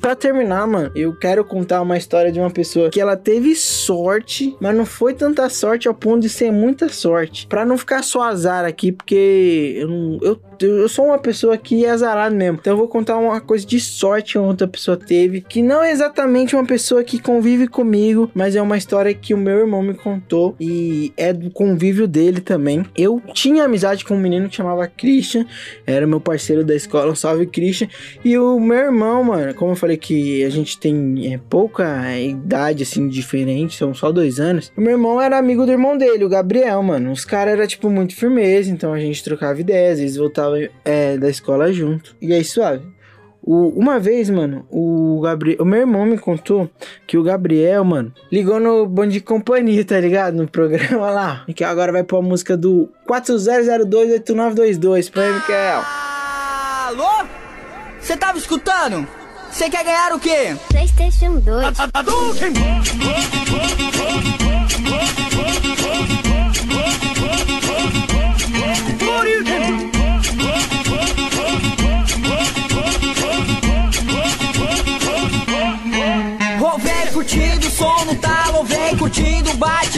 Pra 0.00 0.14
terminar, 0.14 0.64
mano, 0.66 0.92
eu 0.94 1.18
quero 1.18 1.44
contar 1.44 1.82
uma 1.82 1.98
história 1.98 2.30
de 2.30 2.38
uma 2.38 2.50
pessoa 2.50 2.88
que 2.90 3.00
ela 3.00 3.16
teve 3.16 3.56
sorte, 3.56 4.56
mas 4.60 4.76
não 4.76 4.86
foi 4.86 5.12
tanta 5.12 5.50
sorte 5.50 5.88
ao 5.88 5.94
ponto 5.94 6.20
de 6.20 6.28
ser 6.28 6.52
muita 6.52 6.88
sorte. 6.88 7.48
Pra 7.48 7.66
não 7.66 7.76
ficar 7.76 8.04
só 8.04 8.22
azar 8.22 8.64
aqui, 8.64 8.92
porque 8.92 9.74
eu, 9.76 9.88
não, 9.88 10.18
eu 10.22 10.40
eu 10.60 10.88
sou 10.88 11.06
uma 11.06 11.18
pessoa 11.18 11.56
que 11.56 11.84
é 11.84 11.90
azarada 11.90 12.34
mesmo. 12.34 12.58
Então 12.60 12.72
eu 12.72 12.76
vou 12.76 12.88
contar 12.88 13.16
uma 13.16 13.40
coisa 13.40 13.66
de 13.66 13.80
sorte 13.80 14.32
que 14.32 14.38
outra 14.38 14.66
pessoa 14.66 14.96
teve, 14.96 15.40
que 15.40 15.62
não 15.62 15.82
é 15.82 15.90
exatamente 15.90 16.54
uma 16.54 16.66
pessoa 16.66 17.02
que 17.04 17.18
convive 17.18 17.68
comigo, 17.68 18.30
mas 18.34 18.56
é 18.56 18.62
uma 18.62 18.76
história 18.76 19.12
que 19.14 19.34
o 19.34 19.38
meu 19.38 19.58
irmão 19.58 19.82
me 19.82 19.94
contou 19.94 20.54
e 20.60 21.12
é 21.16 21.32
do 21.32 21.50
convívio 21.50 22.06
dele 22.06 22.40
também. 22.40 22.84
Eu 22.96 23.22
tinha 23.32 23.64
amizade 23.64 24.04
com 24.04 24.14
um 24.14 24.20
menino 24.20 24.48
que 24.48 24.56
chamava 24.56 24.86
Christian, 24.86 25.46
era 25.86 26.06
meu 26.06 26.20
parceiro 26.20 26.64
da 26.64 26.74
escola, 26.74 27.12
um 27.12 27.16
salve 27.16 27.46
Christian. 27.46 27.88
E 28.24 28.36
o 28.38 28.58
meu 28.60 28.78
irmão, 28.78 29.24
mano, 29.24 29.54
como 29.54 29.72
eu 29.72 29.76
falei 29.76 29.96
que 29.96 30.44
a 30.44 30.50
gente 30.50 30.78
tem 30.78 31.32
é, 31.32 31.40
pouca 31.48 32.18
idade 32.18 32.82
assim 32.82 33.08
diferente, 33.08 33.76
são 33.76 33.94
só 33.94 34.12
dois 34.12 34.40
anos. 34.40 34.72
O 34.76 34.80
meu 34.80 34.92
irmão 34.92 35.20
era 35.20 35.38
amigo 35.38 35.64
do 35.64 35.72
irmão 35.72 35.96
dele, 35.96 36.24
o 36.24 36.28
Gabriel, 36.28 36.82
mano. 36.82 37.12
Os 37.12 37.24
caras 37.24 37.54
eram 37.54 37.66
tipo 37.66 37.90
muito 37.90 38.14
firmeza, 38.14 38.70
então 38.70 38.92
a 38.92 38.98
gente 38.98 39.22
trocava 39.22 39.60
ideias, 39.60 39.94
às 39.94 40.00
vezes 40.00 40.16
voltava 40.16 40.47
é, 40.84 41.16
da 41.16 41.28
escola 41.28 41.72
junto. 41.72 42.14
E 42.20 42.32
aí, 42.32 42.44
suave. 42.44 42.84
O, 43.42 43.68
uma 43.68 43.98
vez, 43.98 44.28
mano, 44.28 44.66
o 44.70 45.20
Gabriel, 45.22 45.62
o 45.62 45.64
meu 45.64 45.80
irmão 45.80 46.04
me 46.04 46.18
contou 46.18 46.68
que 47.06 47.16
o 47.16 47.22
Gabriel, 47.22 47.82
mano, 47.82 48.12
ligou 48.30 48.60
no 48.60 48.86
Bom 48.86 49.06
de 49.06 49.22
Companhia, 49.22 49.82
tá 49.84 49.98
ligado? 49.98 50.34
No 50.34 50.46
programa 50.46 51.10
lá. 51.10 51.44
E 51.48 51.54
que 51.54 51.64
agora 51.64 51.90
vai 51.90 52.04
pôr 52.04 52.18
a 52.18 52.22
música 52.22 52.58
do 52.58 52.90
40028922 53.08 55.10
pra 55.10 55.32
Michael. 55.32 55.82
Alô? 56.88 57.26
Você 57.98 58.18
tava 58.18 58.36
escutando? 58.36 59.08
Você 59.50 59.70
quer 59.70 59.82
ganhar 59.82 60.12
o 60.12 60.20
quê? 60.20 60.54
PlayStation 60.68 61.40
2. 61.40 61.78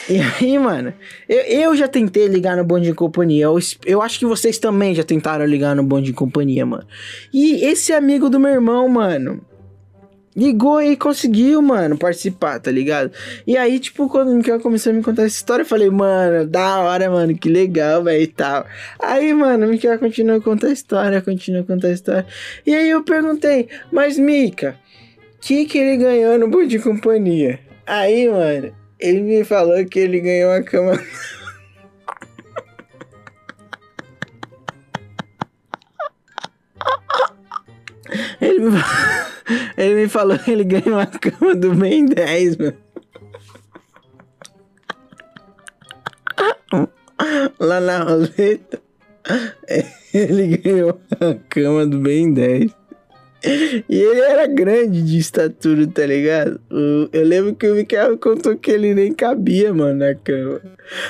E 0.09 0.21
aí, 0.21 0.57
mano, 0.59 0.95
eu, 1.29 1.41
eu 1.41 1.77
já 1.77 1.89
tentei 1.89 2.29
ligar 2.29 2.57
no 2.57 2.65
Bom 2.65 2.79
de 2.79 2.95
Companhia. 2.95 3.45
Eu, 3.45 3.59
eu 3.85 4.01
acho 4.01 4.19
que 4.19 4.27
vocês 4.27 4.59
também 4.59 4.95
já 4.95 5.03
tentaram 5.03 5.45
ligar 5.45 5.75
no 5.75 5.83
Bom 5.83 6.01
de 6.01 6.13
Companhia, 6.13 6.65
mano. 6.65 6.87
E 7.35 7.65
esse 7.65 7.93
amigo 7.93 8.31
do 8.31 8.39
meu 8.39 8.53
irmão, 8.53 8.89
mano, 8.89 9.45
ligou 10.37 10.81
e 10.81 10.97
conseguiu, 10.97 11.61
mano, 11.61 11.99
participar, 11.99 12.61
tá 12.61 12.71
ligado? 12.71 13.11
E 13.45 13.57
aí, 13.57 13.81
tipo, 13.81 14.09
quando 14.09 14.29
o 14.29 14.37
Miguel 14.37 14.61
começou 14.61 14.93
a 14.93 14.95
me 14.95 15.03
contar 15.03 15.23
essa 15.23 15.35
história, 15.35 15.63
eu 15.63 15.67
falei, 15.67 15.91
mano, 15.91 16.47
da 16.47 16.79
hora, 16.79 17.11
mano, 17.11 17.37
que 17.37 17.49
legal, 17.49 18.05
velho, 18.05 18.23
e 18.23 18.27
tal. 18.29 18.65
Aí, 19.01 19.35
mano, 19.35 19.67
o 19.67 19.71
Miguel 19.71 19.99
continuou 19.99 20.39
a 20.39 20.41
contar 20.41 20.69
a 20.69 20.73
história, 20.73 21.21
continuou 21.21 21.65
a 21.65 21.67
contar 21.67 21.89
a 21.89 21.93
história. 21.93 22.27
E 22.65 22.73
aí 22.73 22.89
eu 22.91 23.03
perguntei, 23.03 23.69
mas 23.91 24.19
Mika, 24.19 24.79
que 25.41 25.65
que 25.65 25.79
ele 25.79 25.97
ganhou 25.97 26.39
no 26.39 26.49
Bom 26.49 26.65
de 26.65 26.79
Companhia? 26.79 27.59
Aí, 27.87 28.29
mano, 28.29 28.73
ele 28.99 29.21
me 29.23 29.45
falou 29.45 29.85
que 29.85 29.99
ele 29.99 30.21
ganhou 30.21 30.51
uma 30.51 30.63
cama. 30.63 30.93
Ele 38.41 38.61
me, 38.61 38.71
ele 39.77 39.95
me 39.95 40.09
falou 40.09 40.39
que 40.39 40.51
ele 40.51 40.65
ganhou 40.65 40.99
uma 40.99 41.07
cama 41.07 41.55
do 41.55 41.75
Ben 41.75 42.07
10, 42.07 42.57
mano. 42.57 42.77
Lá 47.59 47.81
na 47.81 48.03
roleta, 48.05 48.83
ele 50.15 50.57
ganhou 50.59 51.01
a 51.21 51.35
cama 51.49 51.87
do 51.87 51.99
Ben 51.99 52.33
10. 52.33 52.86
E 53.89 53.97
ele 53.97 54.21
era 54.21 54.47
grande 54.47 55.03
de 55.03 55.19
estatura, 55.19 55.87
tá 55.87 56.05
ligado? 56.05 56.61
eu 57.13 57.25
lembro 57.25 57.55
que 57.55 57.67
o 57.69 57.75
Mikael 57.75 58.19
contou 58.19 58.57
que 58.57 58.71
ele 58.71 58.95
nem 58.95 59.13
cabia, 59.13 59.73
mano, 59.73 60.01
na 60.01 60.15
cama. 60.15 60.61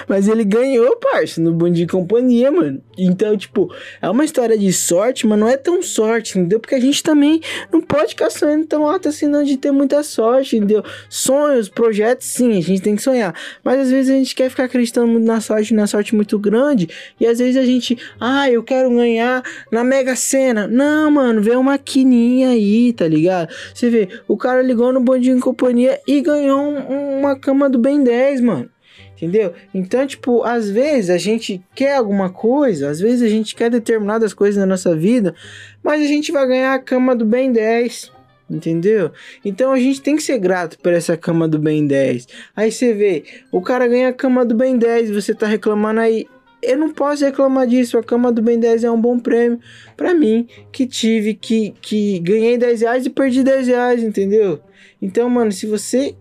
Mas 0.09 0.29
ele 0.29 0.45
ganhou, 0.45 0.97
parça, 0.97 1.41
no 1.41 1.53
Bom 1.53 1.71
de 1.71 1.87
Companhia, 1.87 2.51
mano. 2.51 2.81
Então, 2.99 3.37
tipo, 3.37 3.73
é 4.01 4.09
uma 4.09 4.25
história 4.25 4.57
de 4.57 4.73
sorte, 4.73 5.27
mas 5.27 5.39
não 5.39 5.49
é 5.49 5.57
tão 5.57 5.83
sorte, 5.83 6.39
entendeu? 6.39 6.61
Porque 6.61 6.75
a 6.75 6.81
gente 6.81 7.03
também 7.03 7.41
não 7.73 7.81
pode 7.81 8.11
ficar 8.11 8.31
sonhando 8.31 8.67
tão 8.67 8.89
alto 8.89 9.09
assim, 9.09 9.27
não, 9.27 9.43
de 9.43 9.57
ter 9.57 9.71
muita 9.71 10.03
sorte, 10.03 10.57
entendeu? 10.57 10.83
Sonhos, 11.09 11.69
projetos, 11.69 12.27
sim, 12.27 12.57
a 12.57 12.61
gente 12.63 12.81
tem 12.81 12.97
que 12.97 13.03
sonhar. 13.03 13.35
Mas 13.63 13.81
às 13.81 13.91
vezes 13.91 14.11
a 14.11 14.19
gente 14.19 14.35
quer 14.35 14.49
ficar 14.51 14.65
acreditando 14.65 15.07
muito 15.07 15.27
na 15.27 15.41
sorte, 15.41 15.75
na 15.75 15.87
sorte 15.87 16.15
muito 16.15 16.39
grande. 16.39 16.89
E 17.21 17.27
às 17.27 17.39
vezes 17.39 17.57
a 17.57 17.65
gente, 17.65 17.99
ah, 18.21 18.51
eu 18.51 18.63
quero 18.63 18.91
ganhar 18.91 19.43
na 19.71 19.85
Mega 19.85 20.17
Sena. 20.17 20.67
Não, 20.67 21.11
mano, 21.11 21.43
vê 21.43 21.55
uma 21.55 21.79
maquininha 22.27 22.51
aí, 22.51 22.93
tá 22.93 23.07
ligado? 23.07 23.53
Você 23.73 23.89
vê, 23.89 24.09
o 24.27 24.37
cara 24.37 24.63
ligou 24.63 24.93
no 24.93 25.01
Bondinho 25.01 25.41
Companhia 25.41 26.01
e 26.07 26.21
ganhou 26.21 26.61
um, 26.61 27.21
uma 27.21 27.39
cama 27.39 27.71
do 27.71 27.79
Ben 27.79 28.03
10, 28.03 28.41
mano. 28.41 28.69
Entendeu? 29.15 29.55
Então, 29.73 30.07
tipo, 30.07 30.43
às 30.43 30.69
vezes 30.69 31.09
a 31.09 31.17
gente 31.17 31.63
quer 31.75 31.97
alguma 31.97 32.29
coisa, 32.29 32.91
às 32.91 33.01
vezes 33.01 33.23
a 33.23 33.29
gente 33.29 33.55
quer 33.55 33.71
determinadas 33.71 34.35
coisas 34.35 34.59
na 34.59 34.67
nossa 34.67 34.95
vida, 34.95 35.35
mas 35.83 36.03
a 36.03 36.07
gente 36.07 36.31
vai 36.31 36.47
ganhar 36.47 36.75
a 36.75 36.79
cama 36.79 37.17
do 37.17 37.25
Ben 37.25 37.51
10. 37.51 38.13
Entendeu? 38.49 39.11
Então 39.45 39.73
a 39.73 39.79
gente 39.79 40.01
tem 40.01 40.15
que 40.15 40.23
ser 40.23 40.39
grato 40.39 40.79
por 40.79 40.93
essa 40.93 41.17
cama 41.17 41.49
do 41.49 41.59
Ben 41.59 41.85
10. 41.85 42.29
Aí 42.55 42.71
você 42.71 42.93
vê, 42.93 43.25
o 43.51 43.61
cara 43.61 43.89
ganha 43.89 44.11
a 44.11 44.13
cama 44.13 44.45
do 44.45 44.55
Ben 44.55 44.79
10, 44.79 45.11
você 45.11 45.35
tá 45.35 45.47
reclamando 45.47 46.01
aí. 46.01 46.27
Eu 46.63 46.79
não 46.79 46.91
posso 46.91 47.25
reclamar 47.25 47.67
disso. 47.67 47.99
A 47.99 48.03
cama 48.03 48.33
do 48.33 48.43
Ben 48.43 48.59
10 48.59 48.85
é 48.85 48.91
um 48.91 49.01
bom 49.01 49.19
prêmio 49.19 49.61
pra 49.97 50.15
mim, 50.15 50.49
que 50.73 50.87
tive, 50.87 51.35
que, 51.35 51.75
que 51.81 52.19
ganhei 52.21 52.59
10 52.59 52.81
reais 52.81 53.07
e 53.07 53.11
perdi 53.11 53.43
10 53.43 53.69
reais, 53.69 54.03
entendeu? 54.03 54.61
Então, 55.01 55.29
mano, 55.29 55.53
se 55.53 55.67
você 55.67 56.17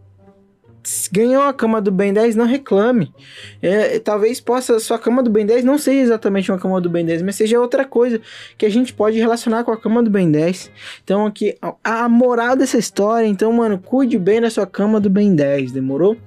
ganhou 1.11 1.43
a 1.43 1.53
cama 1.53 1.81
do 1.81 1.91
Ben 1.91 2.13
10, 2.13 2.35
não 2.35 2.45
reclame. 2.45 3.13
É, 3.61 3.99
talvez 3.99 4.39
possa, 4.39 4.79
sua 4.79 4.99
cama 4.99 5.23
do 5.23 5.29
Ben 5.29 5.45
10 5.45 5.63
não 5.63 5.77
seja 5.77 6.01
exatamente 6.01 6.51
uma 6.51 6.57
cama 6.57 6.79
do 6.79 6.89
Ben 6.89 7.05
10, 7.05 7.21
mas 7.21 7.35
seja 7.35 7.59
outra 7.59 7.85
coisa 7.85 8.21
que 8.57 8.65
a 8.65 8.69
gente 8.69 8.93
pode 8.93 9.17
relacionar 9.17 9.63
com 9.63 9.71
a 9.71 9.77
cama 9.77 10.03
do 10.03 10.09
Ben 10.09 10.29
10. 10.29 10.71
Então, 11.03 11.25
aqui, 11.25 11.57
a, 11.83 12.07
moral 12.09 12.55
dessa 12.55 12.77
história, 12.77 13.27
então, 13.27 13.51
mano, 13.51 13.79
cuide 13.79 14.17
bem 14.17 14.41
da 14.41 14.49
sua 14.49 14.65
cama 14.65 14.99
do 14.99 15.09
Ben 15.09 15.35
10, 15.35 15.71
demorou? 15.71 16.17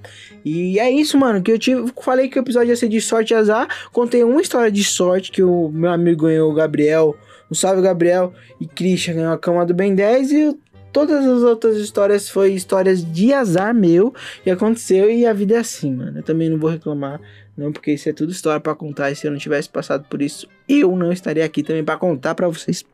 E 0.45 0.79
é 0.79 0.91
isso, 0.91 1.19
mano, 1.19 1.43
que 1.43 1.53
eu 1.53 1.59
tive, 1.59 1.93
falei 2.01 2.29
que 2.29 2.39
o 2.39 2.43
episódio 2.43 2.71
ia 2.71 2.77
ser 2.77 2.89
de 2.89 3.01
sorte 3.01 3.33
e 3.33 3.37
azar, 3.37 3.69
contei 3.93 4.25
uma 4.25 4.41
história 4.41 4.71
de 4.71 4.83
sorte 4.85 5.31
que 5.31 5.43
o 5.43 5.69
meu 5.69 5.91
amigo 5.91 6.25
ganhou, 6.25 6.51
o 6.51 6.55
Gabriel, 6.55 7.17
o 7.51 7.55
Salve 7.55 7.83
Gabriel 7.83 8.33
e 8.61 8.67
Christian 8.67 9.15
ganhou 9.15 9.33
a 9.33 9.39
cama 9.39 9.65
do 9.65 9.75
Ben 9.75 9.95
10 9.95 10.33
e 10.33 10.59
todas 10.93 11.25
as 11.27 11.43
outras 11.43 11.77
histórias 11.77 12.29
foi 12.29 12.53
histórias 12.53 13.05
de 13.05 13.33
azar 13.33 13.75
meu 13.75 14.15
e 14.45 14.51
aconteceu 14.51 15.11
e 15.11 15.27
a 15.27 15.33
vida 15.33 15.55
é 15.55 15.59
assim, 15.59 15.95
mano. 15.95 16.19
Eu 16.19 16.23
também 16.23 16.49
não 16.49 16.59
vou 16.59 16.71
reclamar, 16.71 17.21
não, 17.57 17.73
porque 17.73 17.93
isso 17.93 18.09
é 18.09 18.13
tudo 18.13 18.33
história 18.33 18.61
para 18.61 18.75
contar 18.75 19.11
e 19.11 19.17
se 19.17 19.27
eu 19.27 19.31
não 19.31 19.39
tivesse 19.39 19.69
passado 19.69 20.05
por 20.09 20.23
isso, 20.23 20.49
eu 20.69 20.95
não 20.97 21.13
estaria 21.13 21.45
aqui 21.45 21.63
também 21.63 21.85
para 21.85 21.99
contar 21.99 22.35
para 22.35 22.49
vocês. 22.49 22.85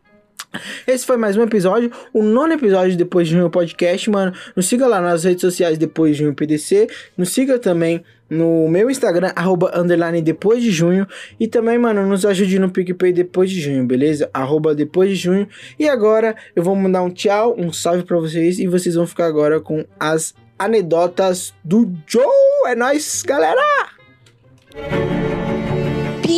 Esse 0.87 1.05
foi 1.05 1.17
mais 1.17 1.37
um 1.37 1.43
episódio, 1.43 1.91
o 2.13 2.23
nono 2.23 2.53
episódio 2.53 2.97
depois 2.97 3.27
de 3.27 3.37
um 3.37 3.51
podcast, 3.51 4.09
mano. 4.11 4.33
Nos 4.55 4.67
siga 4.67 4.87
lá 4.87 5.01
nas 5.01 5.25
redes 5.25 5.41
sociais 5.41 5.77
depois 5.77 6.17
de 6.17 6.27
um 6.27 6.33
PDC. 6.33 6.89
Nos 7.17 7.31
siga 7.31 7.59
também 7.59 8.05
no 8.31 8.69
meu 8.69 8.89
Instagram, 8.91 9.33
arroba 9.35 9.73
underline 9.77 10.23
depois 10.23 10.63
de 10.63 10.71
junho. 10.71 11.07
E 11.41 11.49
também, 11.49 11.77
mano, 11.77 12.07
nos 12.07 12.25
ajude 12.25 12.59
no 12.59 12.71
PicPay 12.71 13.13
depois 13.13 13.51
de 13.51 13.61
junho, 13.61 13.85
beleza? 13.85 14.31
Arroba 14.33 14.75
depois 14.75 15.11
de 15.11 15.17
junho. 15.17 15.49
E 15.79 15.89
agora 15.89 16.37
eu 16.55 16.63
vou 16.63 16.77
mandar 16.77 17.03
um 17.03 17.11
tchau, 17.11 17.55
um 17.59 17.73
salve 17.73 18.05
pra 18.05 18.19
vocês. 18.19 18.59
E 18.59 18.67
vocês 18.67 18.95
vão 18.95 19.07
ficar 19.07 19.27
agora 19.27 19.61
com 19.61 19.85
as 19.99 20.35
anedotas 20.59 21.53
do 21.65 21.93
Joe. 22.07 22.25
É 22.67 22.75
nóis, 22.75 23.23
galera! 23.27 23.61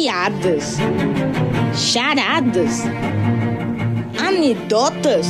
piadas, 0.06 0.76
charadas, 1.74 2.82
anedotas. 4.36 5.26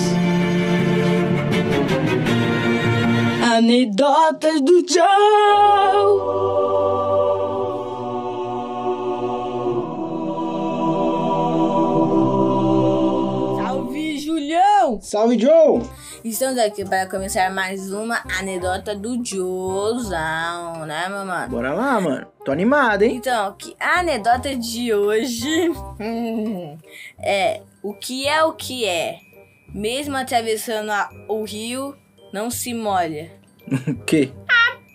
Anedotas 3.54 4.60
do 4.60 4.84
Joe. 4.88 5.06
Salve, 13.62 14.18
Julião! 14.18 15.00
Salve, 15.00 15.38
Joe! 15.38 15.82
Estamos 16.24 16.58
aqui 16.58 16.84
para 16.84 17.08
começar 17.08 17.48
mais 17.52 17.92
uma 17.92 18.20
anedota 18.40 18.92
do 18.92 19.24
Joezão, 19.24 20.84
né, 20.84 21.08
mamãe? 21.08 21.48
Bora 21.48 21.72
lá, 21.72 22.00
mano. 22.00 22.26
Tô 22.44 22.50
animado, 22.50 23.02
hein? 23.02 23.16
Então, 23.16 23.54
que 23.56 23.76
a 23.78 24.00
anedota 24.00 24.56
de 24.56 24.92
hoje 24.92 25.70
hum, 26.00 26.76
é 27.20 27.60
o 27.88 27.94
que 27.94 28.26
é 28.26 28.42
o 28.44 28.52
que 28.52 28.84
é. 28.86 29.20
Mesmo 29.74 30.16
atravessando 30.16 30.90
a- 30.90 31.10
o 31.28 31.44
rio, 31.44 31.96
não 32.32 32.50
se 32.50 32.72
molha. 32.74 33.30
O 33.88 34.04
quê? 34.04 34.32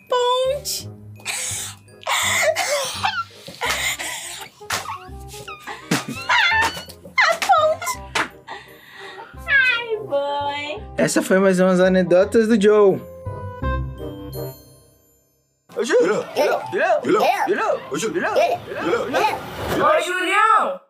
Ponte. 0.09 0.89
a 7.17 7.35
ponte. 7.35 7.93
Ai, 9.47 9.97
boy. 10.07 10.83
Essa 10.97 11.21
foi 11.21 11.39
mais 11.39 11.59
umas 11.59 11.79
anedotas 11.79 12.47
do 12.47 12.61
Joe. 12.61 12.99
Ô, 15.75 15.83
Julião! 20.01 20.81